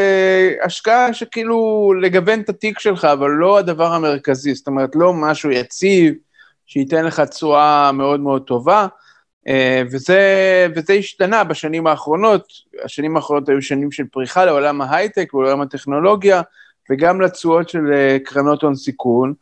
השקעה 0.63 1.13
שכאילו 1.13 1.94
לגוון 2.01 2.39
את 2.39 2.50
התיק 2.50 2.80
שלך, 2.80 3.06
אבל 3.06 3.30
לא 3.30 3.58
הדבר 3.58 3.94
המרכזי, 3.94 4.53
זאת 4.56 4.68
אומרת 4.68 4.96
לא 4.96 5.13
משהו 5.13 5.51
יציב, 5.51 6.13
שייתן 6.65 7.06
לך 7.06 7.20
תשואה 7.20 7.91
מאוד 7.91 8.20
מאוד 8.20 8.41
טובה. 8.41 8.88
אה, 9.48 9.81
וזה, 9.91 10.67
וזה 10.75 10.93
השתנה 10.93 11.43
בשנים 11.43 11.88
האחרונות, 11.88 12.48
השנים 12.83 13.15
האחרונות 13.15 13.50
היו 13.50 13.62
שנים 13.62 13.91
של 13.91 14.03
פריחה 14.12 14.45
לעולם 14.45 14.81
ההייטק 14.81 15.33
ולעולם 15.33 15.62
הטכנולוגיה, 15.62 16.41
וגם 16.91 17.21
לתשואות 17.21 17.69
של 17.69 17.93
אה, 17.93 18.17
קרנות 18.24 18.62
הון 18.62 18.75
סיכון, 18.75 19.33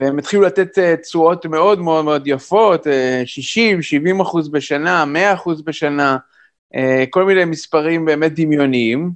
והם 0.00 0.18
התחילו 0.18 0.42
לתת 0.42 0.78
אה, 0.78 0.96
תשואות 0.96 1.46
מאוד 1.46 1.80
מאוד 1.80 2.04
מאוד 2.04 2.26
יפות, 2.26 2.86
60, 3.24 3.82
70 3.82 4.20
אחוז 4.20 4.48
בשנה, 4.48 5.04
100 5.04 5.34
אחוז 5.34 5.62
בשנה, 5.62 6.16
כל 7.10 7.24
מיני 7.24 7.44
מספרים 7.44 8.04
באמת 8.04 8.34
דמיוניים. 8.34 9.10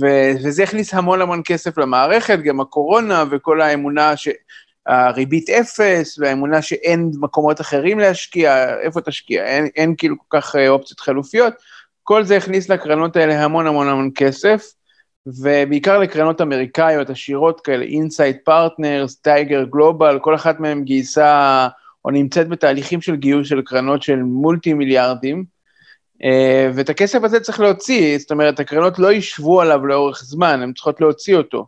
ו- 0.00 0.32
וזה 0.44 0.62
הכניס 0.62 0.94
המון 0.94 1.20
המון 1.20 1.42
כסף 1.44 1.78
למערכת, 1.78 2.38
גם 2.38 2.60
הקורונה 2.60 3.24
וכל 3.30 3.60
האמונה 3.60 4.12
שהריבית 4.88 5.50
אפס, 5.50 6.18
והאמונה 6.18 6.62
שאין 6.62 7.10
מקומות 7.20 7.60
אחרים 7.60 7.98
להשקיע, 7.98 8.80
איפה 8.80 9.00
תשקיע? 9.00 9.44
אין, 9.44 9.68
אין 9.76 9.94
כאילו 9.98 10.16
כל 10.18 10.40
כך 10.40 10.56
אה, 10.56 10.68
אופציות 10.68 11.00
חלופיות. 11.00 11.54
כל 12.02 12.24
זה 12.24 12.36
הכניס 12.36 12.68
לקרנות 12.68 13.16
האלה 13.16 13.44
המון 13.44 13.66
המון 13.66 13.88
המון 13.88 14.10
כסף, 14.14 14.72
ובעיקר 15.26 15.98
לקרנות 15.98 16.40
אמריקאיות 16.40 17.10
עשירות 17.10 17.60
כאלה, 17.60 17.84
אינסייט 17.84 18.36
פרטנרס, 18.44 19.16
טייגר 19.16 19.64
גלובל, 19.64 20.18
כל 20.22 20.34
אחת 20.34 20.60
מהן 20.60 20.84
גייסה 20.84 21.68
או 22.04 22.10
נמצאת 22.10 22.48
בתהליכים 22.48 23.00
של 23.00 23.16
גיוס 23.16 23.48
של 23.48 23.62
קרנות 23.62 24.02
של 24.02 24.16
מולטי 24.16 24.74
מיליארדים, 24.74 25.44
אה, 26.24 26.70
ואת 26.74 26.88
הכסף 26.88 27.24
הזה 27.24 27.40
צריך 27.40 27.60
להוציא, 27.60 28.18
זאת 28.18 28.30
אומרת, 28.30 28.60
הקרנות 28.60 28.98
לא 28.98 29.12
ישבו 29.12 29.60
עליו 29.60 29.86
לאורך 29.86 30.22
זמן, 30.24 30.62
הן 30.62 30.72
צריכות 30.72 31.00
להוציא 31.00 31.36
אותו. 31.36 31.66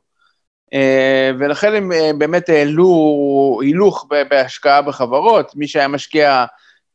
אה, 0.75 1.31
ולכן 1.39 1.75
הם 1.75 1.93
אה, 1.93 2.11
באמת 2.19 2.49
העלו 2.49 3.59
הילוך 3.63 4.07
בהשקעה 4.31 4.83
בחברות, 4.83 5.57
מי 5.57 5.69
שהיה 5.69 5.89
משקיע, 5.89 6.45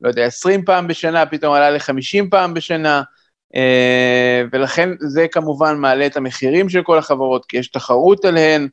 לא 0.01 0.09
יודע, 0.09 0.25
20 0.25 0.65
פעם 0.65 0.87
בשנה, 0.87 1.25
פתאום 1.25 1.53
עלה 1.53 1.69
ל-50 1.69 2.25
פעם 2.29 2.53
בשנה, 2.53 3.01
ולכן 4.51 4.89
זה 4.99 5.27
כמובן 5.31 5.77
מעלה 5.77 6.05
את 6.05 6.17
המחירים 6.17 6.69
של 6.69 6.83
כל 6.83 6.97
החברות, 6.97 7.45
כי 7.45 7.57
יש 7.57 7.67
תחרות 7.67 8.25
עליהן, 8.25 8.67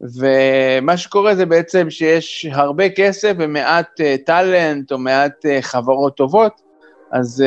ומה 0.00 0.96
שקורה 0.96 1.34
זה 1.34 1.46
בעצם 1.46 1.90
שיש 1.90 2.46
הרבה 2.52 2.88
כסף 2.88 3.32
ומעט 3.38 4.00
טאלנט 4.26 4.92
או 4.92 4.98
מעט 4.98 5.46
חברות 5.60 6.16
טובות, 6.16 6.60
אז 7.12 7.44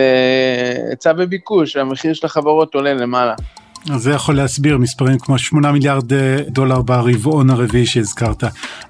היצע 0.89 1.13
וביקוש, 1.17 1.75
המחיר 1.75 2.13
של 2.13 2.25
החברות 2.25 2.75
עולה 2.75 2.93
למעלה. 2.93 3.35
אז 3.91 4.03
זה 4.03 4.11
יכול 4.11 4.35
להסביר 4.35 4.77
מספרים 4.77 5.19
כמו 5.19 5.37
8 5.37 5.71
מיליארד 5.71 6.13
אה, 6.13 6.37
דולר 6.49 6.81
ברבעון 6.81 7.49
הרביעי 7.49 7.85
שהזכרת. 7.85 8.43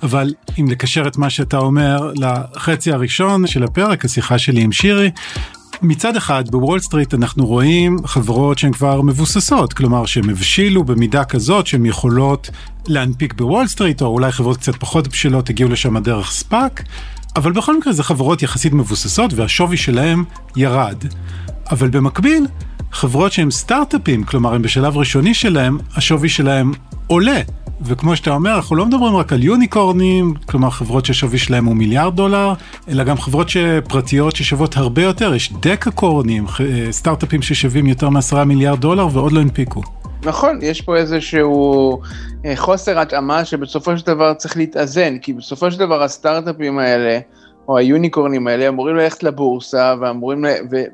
אבל 0.04 0.34
אם 0.60 0.68
לקשר 0.68 1.08
את 1.08 1.18
מה 1.18 1.30
שאתה 1.30 1.58
אומר 1.58 2.12
לחצי 2.16 2.92
הראשון 2.92 3.48
של 3.48 3.63
הפרק, 3.63 4.06
השיחה 4.06 4.38
שלי 4.38 4.62
עם 4.62 4.72
שירי, 4.72 5.12
מצד 5.82 6.16
אחד 6.16 6.44
בוול 6.50 6.80
סטריט 6.80 7.13
אנחנו 7.13 7.46
רואים 7.46 7.98
חברות 8.06 8.58
שהן 8.58 8.72
כבר 8.72 9.01
מבוססות, 9.01 9.74
כלומר 9.74 10.06
שהן 10.06 10.30
הבשילו 10.30 10.84
במידה 10.84 11.24
כזאת 11.24 11.68
שהן 11.68 11.86
יכולות 11.86 12.50
להנפיק 12.88 13.34
בוול 13.34 13.68
סטריט, 13.68 14.01
או 14.01 14.08
אולי 14.08 14.32
חברות 14.32 14.58
קצת 14.58 14.75
פחות 14.75 15.08
בשלות 15.08 15.50
הגיעו 15.50 15.70
לשם 15.70 15.98
דרך 15.98 16.32
ספאק. 16.32 16.84
אבל 17.36 17.51
בכל 17.51 17.77
מקרה 17.77 17.94
זה 17.94 18.04
חברות 18.04 18.44
יחסית 18.44 18.74
מבוססות 18.74 19.34
והשווי 19.34 19.77
שלהם 19.77 20.24
ירד. 20.56 21.04
אבל 21.72 21.89
במקביל, 21.89 22.48
חברות 22.91 23.32
שהן 23.32 23.51
סטארט-אפים, 23.51 24.24
כלומר 24.24 24.53
הם 24.53 24.62
בשלב 24.62 24.98
ראשוני 24.98 25.34
שלהם, 25.34 25.77
השווי 25.96 26.29
שלהם 26.29 26.72
עולה. 27.08 27.41
וכמו 27.82 28.15
שאתה 28.15 28.29
אומר, 28.29 28.56
אנחנו 28.56 28.75
לא 28.75 28.86
מדברים 28.86 29.15
רק 29.15 29.34
על 29.34 29.44
יוניקורנים, 29.44 30.34
כלומר 30.46 30.70
חברות 30.70 31.06
שהשווי 31.06 31.38
שלהם 31.38 31.65
הוא 31.65 31.75
מיליארד 31.75 32.15
דולר, 32.15 32.53
אלא 32.89 33.03
גם 33.03 33.17
חברות 33.17 33.48
פרטיות 33.88 34.36
ששוות 34.36 34.77
הרבה 34.77 35.03
יותר, 35.03 35.36
יש 35.36 35.53
דקה-קורנים, 35.53 36.46
סטארט-אפים 36.91 37.41
ששווים 37.41 37.88
יותר 37.88 38.10
מעשרה 38.10 38.46
מיליארד 38.46 38.79
דולר 38.79 39.08
ועוד 39.13 39.32
לא 39.32 39.39
הנפיקו. 39.39 39.82
נכון, 40.24 40.60
יש 40.62 40.82
פה 40.82 40.96
איזשהו 40.96 42.01
אה, 42.46 42.53
חוסר 42.56 43.00
התאמה 43.00 43.46
שבסופו 43.46 43.98
של 43.98 44.06
דבר 44.06 44.34
צריך 44.34 44.58
להתאזן, 44.58 45.17
כי 45.17 45.34
בסופו 45.34 45.72
של 45.72 45.79
דבר 45.79 46.03
הסטארט-אפים 46.03 46.79
האלה, 46.79 47.20
או 47.68 47.78
היוניקורנים 47.78 48.48
האלה, 48.48 48.68
אמורים 48.68 48.96
ללכת 48.96 49.24
לבורסה, 49.24 49.96
ואמורים, 50.02 50.46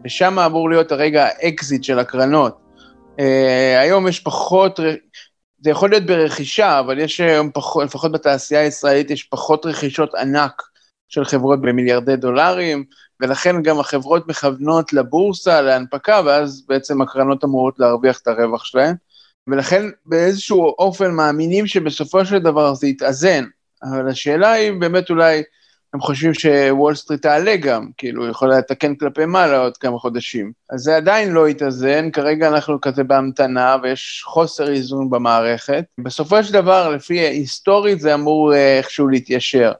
ושם 0.05 0.39
אמור 0.39 0.69
להיות 0.69 0.91
הרגע 0.91 1.25
האקזיט 1.25 1.83
של 1.83 1.99
הקרנות. 1.99 2.57
אה, 3.17 3.21
היום 3.79 4.07
יש 4.07 4.19
פחות, 4.19 4.79
זה 5.61 5.69
יכול 5.69 5.89
להיות 5.89 6.05
ברכישה, 6.05 6.79
אבל 6.79 6.99
יש 6.99 7.19
היום 7.19 7.49
פחות, 7.53 7.85
לפחות 7.85 8.11
בתעשייה 8.11 8.61
הישראלית, 8.61 9.11
יש 9.11 9.23
פחות 9.23 9.65
רכישות 9.65 10.15
ענק 10.15 10.61
של 11.09 11.25
חברות 11.25 11.61
במיליארדי 11.61 12.15
דולרים, 12.15 12.83
ולכן 13.21 13.61
גם 13.63 13.79
החברות 13.79 14.27
מכוונות 14.27 14.93
לבורסה, 14.93 15.61
להנפקה, 15.61 16.21
ואז 16.25 16.65
בעצם 16.67 17.01
הקרנות 17.01 17.43
אמורות 17.43 17.79
להרוויח 17.79 18.19
את 18.19 18.27
הרווח 18.27 18.65
שלהן. 18.65 18.95
ולכן 19.47 19.85
באיזשהו 20.05 20.75
אופן 20.79 21.11
מאמינים 21.11 21.67
שבסופו 21.67 22.25
של 22.25 22.39
דבר 22.39 22.73
זה 22.73 22.87
יתאזן, 22.87 23.45
אבל 23.83 24.09
השאלה 24.09 24.51
היא 24.51 24.71
באמת 24.79 25.09
אולי, 25.09 25.43
הם 25.93 25.99
חושבים 25.99 26.33
שוול 26.33 26.95
סטריט 26.95 27.21
תעלה 27.21 27.55
גם, 27.55 27.89
כאילו, 27.97 28.27
יכול 28.27 28.53
לתקן 28.53 28.95
כלפי 28.95 29.25
מעלה 29.25 29.57
עוד 29.57 29.77
כמה 29.77 29.99
חודשים. 29.99 30.51
אז 30.69 30.79
זה 30.79 30.95
עדיין 30.95 31.31
לא 31.31 31.49
יתאזן, 31.49 32.11
כרגע 32.11 32.47
אנחנו 32.47 32.81
כזה 32.81 33.03
בהמתנה 33.03 33.75
ויש 33.83 34.21
חוסר 34.25 34.71
איזון 34.71 35.09
במערכת. 35.09 35.85
בסופו 35.97 36.43
של 36.43 36.53
דבר, 36.53 36.89
לפי 36.89 37.19
היסטורית, 37.19 37.99
זה 37.99 38.13
אמור 38.13 38.53
אה, 38.53 38.77
איכשהו 38.77 39.07
להתיישר. 39.07 39.71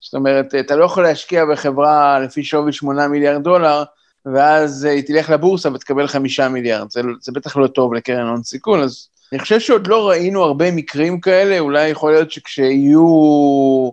זאת 0.00 0.14
אומרת, 0.14 0.54
אתה 0.54 0.76
לא 0.76 0.84
יכול 0.84 1.02
להשקיע 1.02 1.44
בחברה 1.44 2.18
לפי 2.18 2.44
שווי 2.44 2.72
8 2.72 3.08
מיליארד 3.08 3.42
דולר, 3.42 3.82
ואז 4.26 4.84
היא 4.84 5.02
תלך 5.02 5.30
לבורסה 5.30 5.72
ותקבל 5.72 6.06
5 6.06 6.40
מיליארד. 6.40 6.90
זה, 6.90 7.00
זה 7.20 7.32
בטח 7.32 7.56
לא 7.56 7.66
טוב 7.66 7.94
לקרן 7.94 8.26
הון 8.26 8.42
סיכון, 8.42 8.80
אז 8.80 9.08
אני 9.32 9.38
חושב 9.38 9.60
שעוד 9.60 9.86
לא 9.86 10.08
ראינו 10.08 10.42
הרבה 10.42 10.70
מקרים 10.70 11.20
כאלה, 11.20 11.58
אולי 11.58 11.88
יכול 11.88 12.12
להיות 12.12 12.30
שכשיהיו 12.30 13.02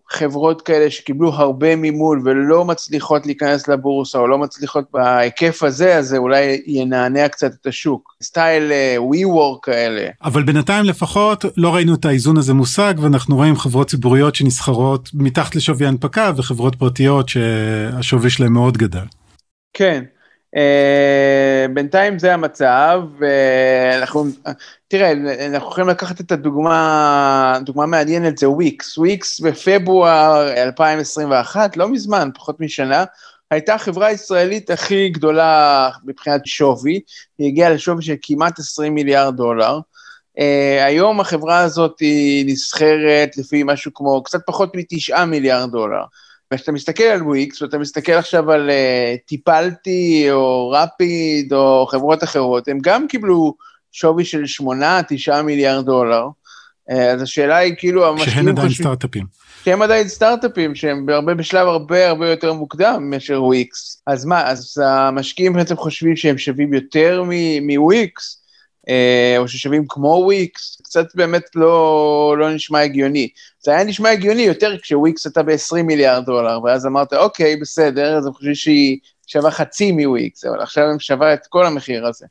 חברות 0.09 0.61
כאלה 0.61 0.91
שקיבלו 0.91 1.33
הרבה 1.33 1.75
מימון 1.75 2.21
ולא 2.25 2.65
מצליחות 2.65 3.25
להיכנס 3.25 3.67
לבורסה 3.67 4.19
או 4.19 4.27
לא 4.27 4.37
מצליחות 4.37 4.85
בהיקף 4.93 5.63
הזה, 5.63 5.97
אז 5.97 6.07
זה 6.07 6.17
אולי 6.17 6.61
ינענע 6.67 7.27
קצת 7.27 7.51
את 7.61 7.67
השוק. 7.67 8.15
סטייל 8.23 8.71
ווי 8.97 9.23
uh, 9.23 9.27
וור 9.27 9.59
כאלה. 9.61 10.07
אבל 10.23 10.43
בינתיים 10.43 10.85
לפחות 10.85 11.45
לא 11.57 11.75
ראינו 11.75 11.95
את 11.95 12.05
האיזון 12.05 12.37
הזה 12.37 12.53
מושג 12.53 12.93
ואנחנו 13.01 13.35
רואים 13.35 13.55
חברות 13.55 13.89
ציבוריות 13.89 14.35
שנסחרות 14.35 15.09
מתחת 15.13 15.55
לשווי 15.55 15.87
הנפקה 15.87 16.31
וחברות 16.37 16.75
פרטיות 16.75 17.29
שהשווי 17.29 18.29
שלהם 18.29 18.53
מאוד 18.53 18.77
גדל. 18.77 19.05
כן. 19.73 20.03
Uh, 20.55 21.71
בינתיים 21.73 22.19
זה 22.19 22.33
המצב, 22.33 23.01
ואנחנו, 23.19 24.25
תראה, 24.87 25.11
אנחנו 25.47 25.69
יכולים 25.69 25.89
לקחת 25.89 26.21
את 26.21 26.31
הדוגמה, 26.31 27.59
דוגמה 27.65 27.85
מעניינת 27.85 28.37
זה 28.37 28.49
וויקס, 28.49 28.97
וויקס 28.97 29.39
בפברואר 29.39 30.53
2021, 30.57 31.77
לא 31.77 31.89
מזמן, 31.89 32.29
פחות 32.35 32.59
משנה, 32.59 33.03
הייתה 33.51 33.73
החברה 33.73 34.07
הישראלית 34.07 34.69
הכי 34.69 35.09
גדולה 35.09 35.89
מבחינת 36.05 36.45
שווי, 36.45 36.99
היא 37.37 37.47
הגיעה 37.47 37.69
לשווי 37.69 38.03
של 38.03 38.15
כמעט 38.21 38.59
20 38.59 38.95
מיליארד 38.95 39.37
דולר. 39.37 39.79
אה, 40.37 40.41
היום 40.85 41.19
החברה 41.19 41.59
הזאת 41.59 41.99
היא 41.99 42.53
נסחרת 42.53 43.37
לפי 43.37 43.63
משהו 43.65 43.93
כמו 43.93 44.23
קצת 44.23 44.39
פחות 44.45 44.75
מתשעה 44.75 45.25
מיליארד 45.25 45.71
דולר. 45.71 46.03
וכשאתה 46.53 46.71
מסתכל 46.71 47.03
על 47.03 47.23
וויקס, 47.23 47.61
ואתה 47.61 47.77
מסתכל 47.77 48.11
עכשיו 48.11 48.51
על 48.51 48.69
אה, 48.69 49.27
טיפלטי, 49.27 50.27
או 50.31 50.69
רפיד, 50.69 51.53
או 51.53 51.87
חברות 51.91 52.23
אחרות, 52.23 52.67
הם 52.67 52.79
גם 52.81 53.07
קיבלו 53.07 53.55
שווי 53.91 54.25
של 54.25 54.43
8-9 54.61 55.41
מיליארד 55.43 55.85
דולר. 55.85 56.27
Uh, 56.91 56.93
אז 56.93 57.21
השאלה 57.21 57.57
היא 57.57 57.73
כאילו... 57.77 58.17
שהן 58.17 58.47
עדיין 58.47 58.67
חושב... 58.67 58.83
סטארט-אפים. 58.83 59.25
שהם 59.63 59.81
עדיין 59.81 60.07
סטארט-אפים, 60.07 60.75
שהם 60.75 61.05
בהרבה, 61.05 61.33
בשלב 61.33 61.67
הרבה 61.67 62.09
הרבה 62.09 62.29
יותר 62.29 62.53
מוקדם 62.53 63.09
מאשר 63.09 63.43
וויקס. 63.43 64.01
אז 64.07 64.25
מה, 64.25 64.49
אז 64.49 64.77
המשקיעים 64.85 65.53
בעצם 65.53 65.75
חושבים 65.75 66.15
שהם 66.15 66.37
שווים 66.37 66.73
יותר 66.73 67.23
מוויקס, 67.61 68.38
או 69.37 69.47
ששווים 69.47 69.85
כמו 69.89 70.21
וויקס, 70.25 70.81
קצת 70.83 71.15
באמת 71.15 71.43
לא, 71.55 72.35
לא 72.39 72.53
נשמע 72.53 72.79
הגיוני. 72.79 73.29
זה 73.63 73.71
היה 73.71 73.83
נשמע 73.83 74.09
הגיוני 74.09 74.41
יותר 74.41 74.77
כשוויקס 74.77 75.25
הייתה 75.25 75.43
ב-20 75.43 75.83
מיליארד 75.83 76.25
דולר, 76.25 76.59
ואז 76.63 76.85
אמרת, 76.85 77.13
אוקיי, 77.13 77.57
בסדר, 77.57 78.17
אז 78.17 78.25
אני 78.25 78.33
חושב 78.33 78.53
שהיא 78.53 78.97
שווה 79.27 79.51
חצי 79.51 79.91
מוויקס, 79.91 80.45
אבל 80.45 80.61
עכשיו 80.61 80.83
היא 80.83 80.99
שווה 80.99 81.33
את 81.33 81.47
כל 81.47 81.65
המחיר 81.65 82.07
הזה. 82.07 82.25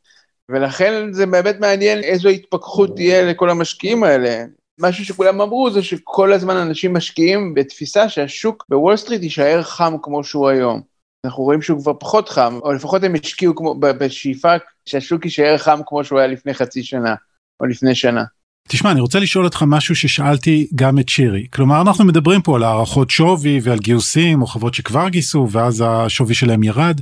ולכן 0.48 1.12
זה 1.12 1.26
באמת 1.26 1.56
מעניין 1.60 1.98
איזו 1.98 2.28
התפכחות 2.28 2.96
תהיה 2.96 3.22
לכל 3.22 3.50
המשקיעים 3.50 4.04
האלה. 4.04 4.44
משהו 4.78 5.04
שכולם 5.04 5.40
אמרו 5.40 5.70
זה 5.70 5.82
שכל 5.82 6.32
הזמן 6.32 6.56
אנשים 6.56 6.94
משקיעים 6.94 7.54
בתפיסה 7.54 8.08
שהשוק 8.08 8.64
בוול 8.68 8.96
סטריט 8.96 9.22
יישאר 9.22 9.62
חם 9.62 9.96
כמו 10.02 10.24
שהוא 10.24 10.48
היום. 10.48 10.97
אנחנו 11.28 11.42
רואים 11.42 11.62
שהוא 11.62 11.82
כבר 11.82 11.92
פחות 12.00 12.28
חם, 12.28 12.58
או 12.62 12.72
לפחות 12.72 13.04
הם 13.04 13.14
השקיעו 13.24 13.54
כמו, 13.54 13.74
בשאיפה 13.80 14.52
שהשוק 14.86 15.24
יישאר 15.24 15.58
חם 15.58 15.80
כמו 15.86 16.04
שהוא 16.04 16.18
היה 16.18 16.28
לפני 16.28 16.54
חצי 16.54 16.82
שנה, 16.82 17.14
או 17.60 17.66
לפני 17.66 17.94
שנה. 17.94 18.24
תשמע, 18.68 18.90
אני 18.90 19.00
רוצה 19.00 19.18
לשאול 19.18 19.44
אותך 19.44 19.64
משהו 19.66 19.96
ששאלתי 19.96 20.66
גם 20.74 20.98
את 20.98 21.08
שירי. 21.08 21.46
כלומר, 21.52 21.80
אנחנו 21.80 22.04
מדברים 22.04 22.42
פה 22.42 22.56
על 22.56 22.62
הערכות 22.62 23.10
שווי 23.10 23.60
ועל 23.62 23.78
גיוסים, 23.78 24.42
או 24.42 24.46
חברות 24.46 24.74
שכבר 24.74 25.08
גייסו, 25.08 25.48
ואז 25.50 25.84
השווי 25.86 26.34
שלהם 26.34 26.62
ירד, 26.62 27.00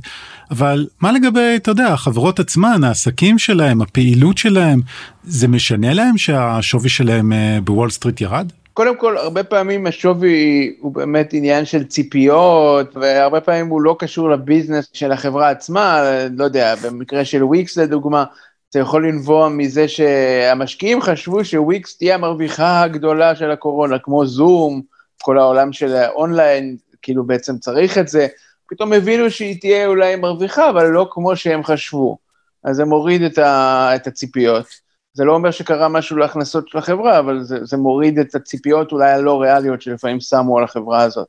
אבל 0.51 0.87
מה 1.01 1.11
לגבי, 1.11 1.53
אתה 1.55 1.71
יודע, 1.71 1.87
החברות 1.87 2.39
עצמן, 2.39 2.83
העסקים 2.83 3.39
שלהם, 3.39 3.81
הפעילות 3.81 4.37
שלהם, 4.37 4.81
זה 5.23 5.47
משנה 5.47 5.93
להם 5.93 6.17
שהשווי 6.17 6.89
שלהם 6.89 7.33
אה, 7.33 7.59
בוול 7.63 7.89
סטריט 7.89 8.21
ירד? 8.21 8.51
קודם 8.77 8.97
כל, 8.97 9.17
הרבה 9.17 9.43
פעמים 9.43 9.87
השווי 9.87 10.75
הוא 10.79 10.93
באמת 10.93 11.33
עניין 11.33 11.65
של 11.65 11.83
ציפיות, 11.83 12.97
והרבה 12.97 13.41
פעמים 13.41 13.67
הוא 13.67 13.81
לא 13.81 13.95
קשור 13.99 14.29
לביזנס 14.29 14.89
של 14.93 15.11
החברה 15.11 15.49
עצמה, 15.49 16.01
לא 16.37 16.43
יודע, 16.43 16.75
במקרה 16.75 17.25
של 17.25 17.43
וויקס 17.43 17.77
לדוגמה, 17.77 18.25
זה 18.71 18.79
יכול 18.79 19.07
לנבוע 19.07 19.49
מזה 19.49 19.87
שהמשקיעים 19.87 21.01
חשבו 21.01 21.45
שוויקס 21.45 21.97
תהיה 21.97 22.15
המרוויחה 22.15 22.81
הגדולה 22.81 23.35
של 23.35 23.51
הקורונה, 23.51 23.99
כמו 23.99 24.25
זום, 24.25 24.81
כל 25.21 25.39
העולם 25.39 25.73
של 25.73 25.95
האונליין, 25.95 26.77
כאילו 27.01 27.23
בעצם 27.23 27.57
צריך 27.57 27.97
את 27.97 28.07
זה, 28.07 28.27
פתאום 28.69 28.93
הבינו 28.93 29.31
שהיא 29.31 29.61
תהיה 29.61 29.87
אולי 29.87 30.15
מרוויחה, 30.15 30.69
אבל 30.69 30.87
לא 30.87 31.07
כמו 31.11 31.35
שהם 31.35 31.63
חשבו. 31.63 32.17
אז 32.63 32.75
זה 32.75 32.85
מוריד 32.85 33.21
את, 33.21 33.37
ה, 33.37 33.89
את 33.95 34.07
הציפיות. 34.07 34.86
זה 35.17 35.25
לא 35.25 35.33
אומר 35.33 35.51
שקרה 35.51 35.87
משהו 35.87 36.17
להכנסות 36.17 36.67
של 36.67 36.77
החברה, 36.77 37.19
אבל 37.19 37.43
זה, 37.43 37.65
זה 37.65 37.77
מוריד 37.77 38.19
את 38.19 38.35
הציפיות 38.35 38.91
אולי 38.91 39.11
הלא 39.11 39.41
ריאליות 39.41 39.81
שלפעמים 39.81 40.19
שמו 40.19 40.57
על 40.57 40.63
החברה 40.63 41.01
הזאת. 41.01 41.27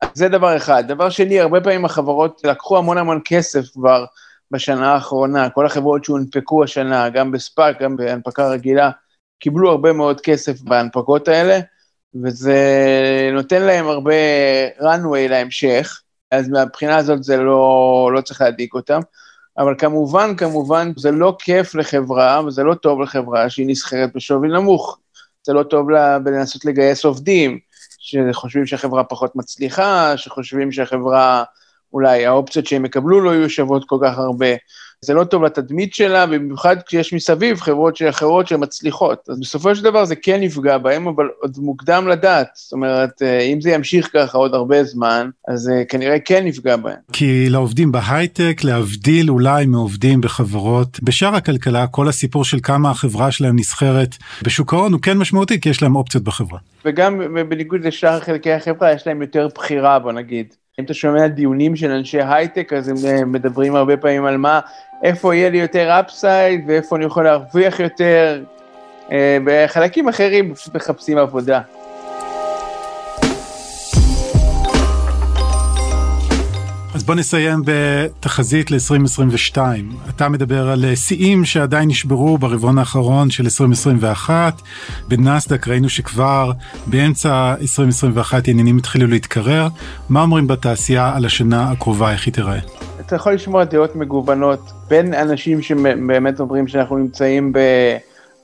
אז 0.00 0.08
זה 0.14 0.28
דבר 0.28 0.56
אחד. 0.56 0.84
דבר 0.88 1.10
שני, 1.10 1.40
הרבה 1.40 1.60
פעמים 1.60 1.84
החברות 1.84 2.40
לקחו 2.44 2.78
המון 2.78 2.98
המון 2.98 3.20
כסף 3.24 3.72
כבר 3.72 4.04
בשנה 4.50 4.92
האחרונה, 4.92 5.50
כל 5.50 5.66
החברות 5.66 6.04
שהונפקו 6.04 6.64
השנה, 6.64 7.08
גם 7.08 7.32
בספאק, 7.32 7.82
גם 7.82 7.96
בהנפקה 7.96 8.48
רגילה, 8.48 8.90
קיבלו 9.38 9.70
הרבה 9.70 9.92
מאוד 9.92 10.20
כסף 10.20 10.60
בהנפקות 10.60 11.28
האלה, 11.28 11.58
וזה 12.24 12.58
נותן 13.32 13.62
להם 13.62 13.86
הרבה 13.86 14.14
runway 14.80 15.28
להמשך, 15.28 16.00
אז 16.30 16.48
מהבחינה 16.48 16.96
הזאת 16.96 17.22
זה 17.22 17.36
לא, 17.36 18.10
לא 18.14 18.20
צריך 18.20 18.40
להדאיג 18.40 18.70
אותם. 18.74 19.00
אבל 19.60 19.74
כמובן, 19.78 20.36
כמובן, 20.36 20.92
זה 20.96 21.10
לא 21.10 21.36
כיף 21.38 21.74
לחברה, 21.74 22.40
וזה 22.46 22.62
לא 22.62 22.74
טוב 22.74 23.00
לחברה 23.00 23.50
שהיא 23.50 23.66
נסחרת 23.68 24.10
בשווי 24.14 24.48
נמוך. 24.48 24.98
זה 25.42 25.52
לא 25.52 25.62
טוב 25.62 25.90
לה 25.90 26.18
בלנסות 26.18 26.64
לגייס 26.64 27.04
עובדים, 27.04 27.58
שחושבים 27.98 28.66
שהחברה 28.66 29.04
פחות 29.04 29.36
מצליחה, 29.36 30.16
שחושבים 30.16 30.72
שהחברה, 30.72 31.44
אולי 31.92 32.26
האופציות 32.26 32.66
שהם 32.66 32.84
יקבלו 32.84 33.20
לא 33.20 33.30
יהיו 33.34 33.50
שוות 33.50 33.84
כל 33.86 33.98
כך 34.02 34.18
הרבה. 34.18 34.46
זה 35.04 35.14
לא 35.14 35.24
טוב 35.24 35.44
לתדמית 35.44 35.94
שלה, 35.94 36.26
במיוחד 36.26 36.76
כשיש 36.86 37.12
מסביב 37.12 37.60
חברות 37.60 37.98
אחרות 38.08 38.48
שמצליחות. 38.48 39.28
אז 39.28 39.40
בסופו 39.40 39.74
של 39.74 39.84
דבר 39.84 40.04
זה 40.04 40.16
כן 40.16 40.42
יפגע 40.42 40.78
בהם, 40.78 41.06
אבל 41.06 41.28
עוד 41.40 41.56
מוקדם 41.58 42.08
לדעת. 42.08 42.48
זאת 42.54 42.72
אומרת, 42.72 43.22
אה, 43.22 43.40
אם 43.40 43.60
זה 43.60 43.70
ימשיך 43.70 44.10
ככה 44.12 44.38
עוד 44.38 44.54
הרבה 44.54 44.84
זמן, 44.84 45.30
אז 45.48 45.68
אה, 45.68 45.84
כנראה 45.84 46.18
כן 46.18 46.46
יפגע 46.46 46.76
בהם. 46.76 46.96
כי 47.12 47.48
לעובדים 47.48 47.92
בהייטק, 47.92 48.60
להבדיל 48.64 49.30
אולי 49.30 49.66
מעובדים 49.66 50.20
בחברות, 50.20 51.00
בשאר 51.02 51.34
הכלכלה, 51.34 51.86
כל 51.86 52.08
הסיפור 52.08 52.44
של 52.44 52.58
כמה 52.62 52.90
החברה 52.90 53.30
שלהם 53.30 53.58
נסחרת 53.58 54.16
בשוק 54.42 54.72
ההון 54.72 54.92
הוא 54.92 55.00
כן 55.00 55.18
משמעותי, 55.18 55.60
כי 55.60 55.68
יש 55.68 55.82
להם 55.82 55.96
אופציות 55.96 56.24
בחברה. 56.24 56.58
וגם 56.84 57.34
בניגוד 57.48 57.84
לשאר 57.84 58.20
חלקי 58.20 58.52
החברה, 58.52 58.92
יש 58.92 59.06
להם 59.06 59.22
יותר 59.22 59.48
בחירה, 59.54 59.98
בוא 59.98 60.12
נגיד. 60.12 60.54
אם 60.80 60.84
אתה 60.84 60.94
שומע 60.94 61.26
דיונים 61.26 61.76
של 61.76 61.90
אנשי 61.90 62.22
הייטק, 62.22 62.72
אז 62.72 62.88
הם 62.88 62.96
אה, 63.06 63.24
מדברים 63.24 63.76
הרבה 63.76 63.96
פעמים 63.96 64.24
על 64.24 64.36
מה, 64.36 64.60
איפה 65.02 65.34
יהיה 65.34 65.50
לי 65.50 65.58
יותר 65.58 66.00
אפסייד 66.00 66.64
ואיפה 66.66 66.96
אני 66.96 67.04
יכול 67.04 67.24
להרוויח 67.24 67.80
יותר. 67.80 68.42
אה, 69.12 69.38
בחלקים 69.44 70.08
אחרים 70.08 70.54
פשוט 70.54 70.74
מחפשים 70.74 71.18
עבודה. 71.18 71.60
אז 76.94 77.04
בוא 77.04 77.14
נסיים 77.14 77.62
בתחזית 77.64 78.70
ל-2022. 78.70 79.58
אתה 80.08 80.28
מדבר 80.28 80.68
על 80.68 80.94
שיאים 80.94 81.44
שעדיין 81.44 81.88
נשברו 81.88 82.38
ברבעון 82.38 82.78
האחרון 82.78 83.30
של 83.30 83.44
2021. 83.44 84.62
בנסדק 85.08 85.68
ראינו 85.68 85.88
שכבר 85.88 86.52
באמצע 86.86 87.54
2021 87.60 88.48
העניינים 88.48 88.78
התחילו 88.78 89.06
להתקרר. 89.06 89.68
מה 90.08 90.22
אומרים 90.22 90.46
בתעשייה 90.46 91.16
על 91.16 91.24
השנה 91.24 91.70
הקרובה, 91.70 92.12
איך 92.12 92.26
היא 92.26 92.34
תיראה? 92.34 92.79
אתה 93.10 93.16
יכול 93.16 93.32
לשמוע 93.32 93.64
דעות 93.64 93.96
מגוונות 93.96 94.60
בין 94.88 95.14
אנשים 95.14 95.62
שבאמת 95.62 96.40
אומרים 96.40 96.68
שאנחנו 96.68 96.96
נמצאים 96.96 97.52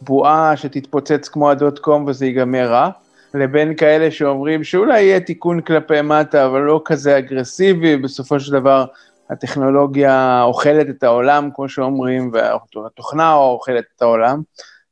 בבועה 0.03 0.57
שתתפוצץ 0.57 1.29
כמו 1.29 1.51
הדוט 1.51 1.79
קום 1.79 2.05
וזה 2.07 2.27
ייגמר 2.27 2.71
רע. 2.71 2.91
לבין 3.35 3.77
כאלה 3.77 4.11
שאומרים 4.11 4.65
שאולי 4.65 5.03
יהיה 5.03 5.21
תיקון 5.21 5.61
כלפי 5.61 6.03
מטה, 6.03 6.47
אבל 6.47 6.61
לא 6.61 6.83
כזה 6.85 7.19
אגרסיבי, 7.19 7.97
בסופו 7.97 8.41
של 8.41 8.53
דבר 8.53 8.85
הטכנולוגיה 9.31 10.43
אוכלת 10.43 10.91
את 10.91 11.03
העולם, 11.03 11.49
כמו 11.55 11.69
שאומרים, 11.69 12.31
והתוכנה 12.33 13.35
אוכלת 13.35 13.85
את 13.97 14.03
העולם. 14.03 14.43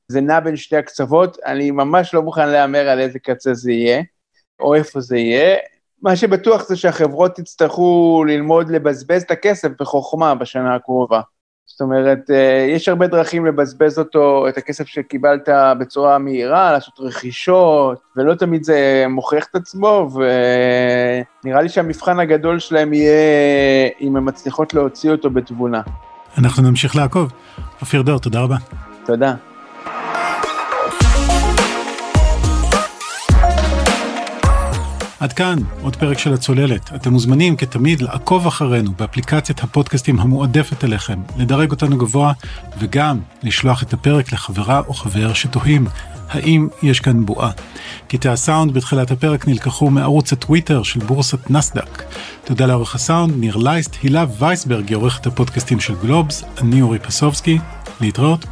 זה 0.08 0.20
נע 0.20 0.40
בין 0.40 0.56
שתי 0.56 0.76
הקצוות, 0.76 1.38
אני 1.46 1.70
ממש 1.70 2.14
לא 2.14 2.22
מוכן 2.22 2.48
להמר 2.48 2.88
על 2.88 3.00
איזה 3.00 3.18
קצה 3.18 3.54
זה 3.54 3.72
יהיה, 3.72 4.02
או 4.60 4.74
איפה 4.74 5.00
זה 5.00 5.16
יהיה. 5.16 5.56
מה 6.04 6.16
שבטוח 6.16 6.68
זה 6.68 6.76
שהחברות 6.76 7.38
יצטרכו 7.38 8.24
ללמוד 8.28 8.70
לבזבז 8.70 9.22
את 9.22 9.30
הכסף 9.30 9.68
בחוכמה 9.80 10.34
בשנה 10.34 10.74
הקרובה. 10.74 11.20
זאת 11.66 11.80
אומרת, 11.80 12.30
אה, 12.30 12.66
יש 12.68 12.88
הרבה 12.88 13.06
דרכים 13.06 13.46
לבזבז 13.46 13.98
אותו, 13.98 14.48
את 14.48 14.58
הכסף 14.58 14.86
שקיבלת 14.86 15.48
בצורה 15.80 16.18
מהירה, 16.18 16.72
לעשות 16.72 16.94
רכישות, 17.00 17.98
ולא 18.16 18.34
תמיד 18.34 18.64
זה 18.64 19.04
מוכיח 19.08 19.46
את 19.50 19.54
עצמו, 19.54 20.10
ונראה 21.44 21.62
לי 21.62 21.68
שהמבחן 21.68 22.20
הגדול 22.20 22.58
שלהם 22.58 22.92
יהיה 22.92 23.88
אם 24.00 24.16
הן 24.16 24.28
מצליחות 24.28 24.74
להוציא 24.74 25.10
אותו 25.10 25.30
בתבונה. 25.30 25.82
אנחנו 26.38 26.62
נמשיך 26.62 26.96
לעקוב. 26.96 27.32
אופיר 27.80 28.02
דור, 28.02 28.18
תודה 28.18 28.40
רבה. 28.40 28.56
תודה. 29.06 29.34
עד 35.24 35.32
כאן 35.32 35.58
עוד 35.82 35.96
פרק 35.96 36.18
של 36.18 36.34
הצוללת. 36.34 36.90
אתם 36.94 37.12
מוזמנים 37.12 37.56
כתמיד 37.56 38.02
לעקוב 38.02 38.46
אחרינו 38.46 38.92
באפליקציית 38.98 39.62
הפודקאסטים 39.62 40.20
המועדפת 40.20 40.84
עליכם, 40.84 41.20
לדרג 41.36 41.70
אותנו 41.70 41.96
גבוה 41.96 42.32
וגם 42.78 43.18
לשלוח 43.42 43.82
את 43.82 43.92
הפרק 43.92 44.32
לחברה 44.32 44.82
או 44.88 44.94
חבר 44.94 45.32
שתוהים 45.32 45.86
האם 46.30 46.68
יש 46.82 47.00
כאן 47.00 47.26
בועה. 47.26 47.50
קטעי 48.08 48.32
הסאונד 48.32 48.74
בתחילת 48.74 49.10
הפרק 49.10 49.48
נלקחו 49.48 49.90
מערוץ 49.90 50.32
הטוויטר 50.32 50.82
של 50.82 51.00
בורסת 51.00 51.50
נסדק. 51.50 52.02
תודה 52.44 52.66
לעורך 52.66 52.94
הסאונד 52.94 53.34
ניר 53.36 53.56
לייסט, 53.56 53.96
הילה 54.02 54.24
וייסברג 54.38 54.88
היא 54.88 54.96
עורכת 54.96 55.26
הפודקאסטים 55.26 55.80
של 55.80 55.94
גלובס, 56.02 56.44
אני 56.58 56.82
אורי 56.82 56.98
פסובסקי, 56.98 57.58
להתראות. 58.00 58.46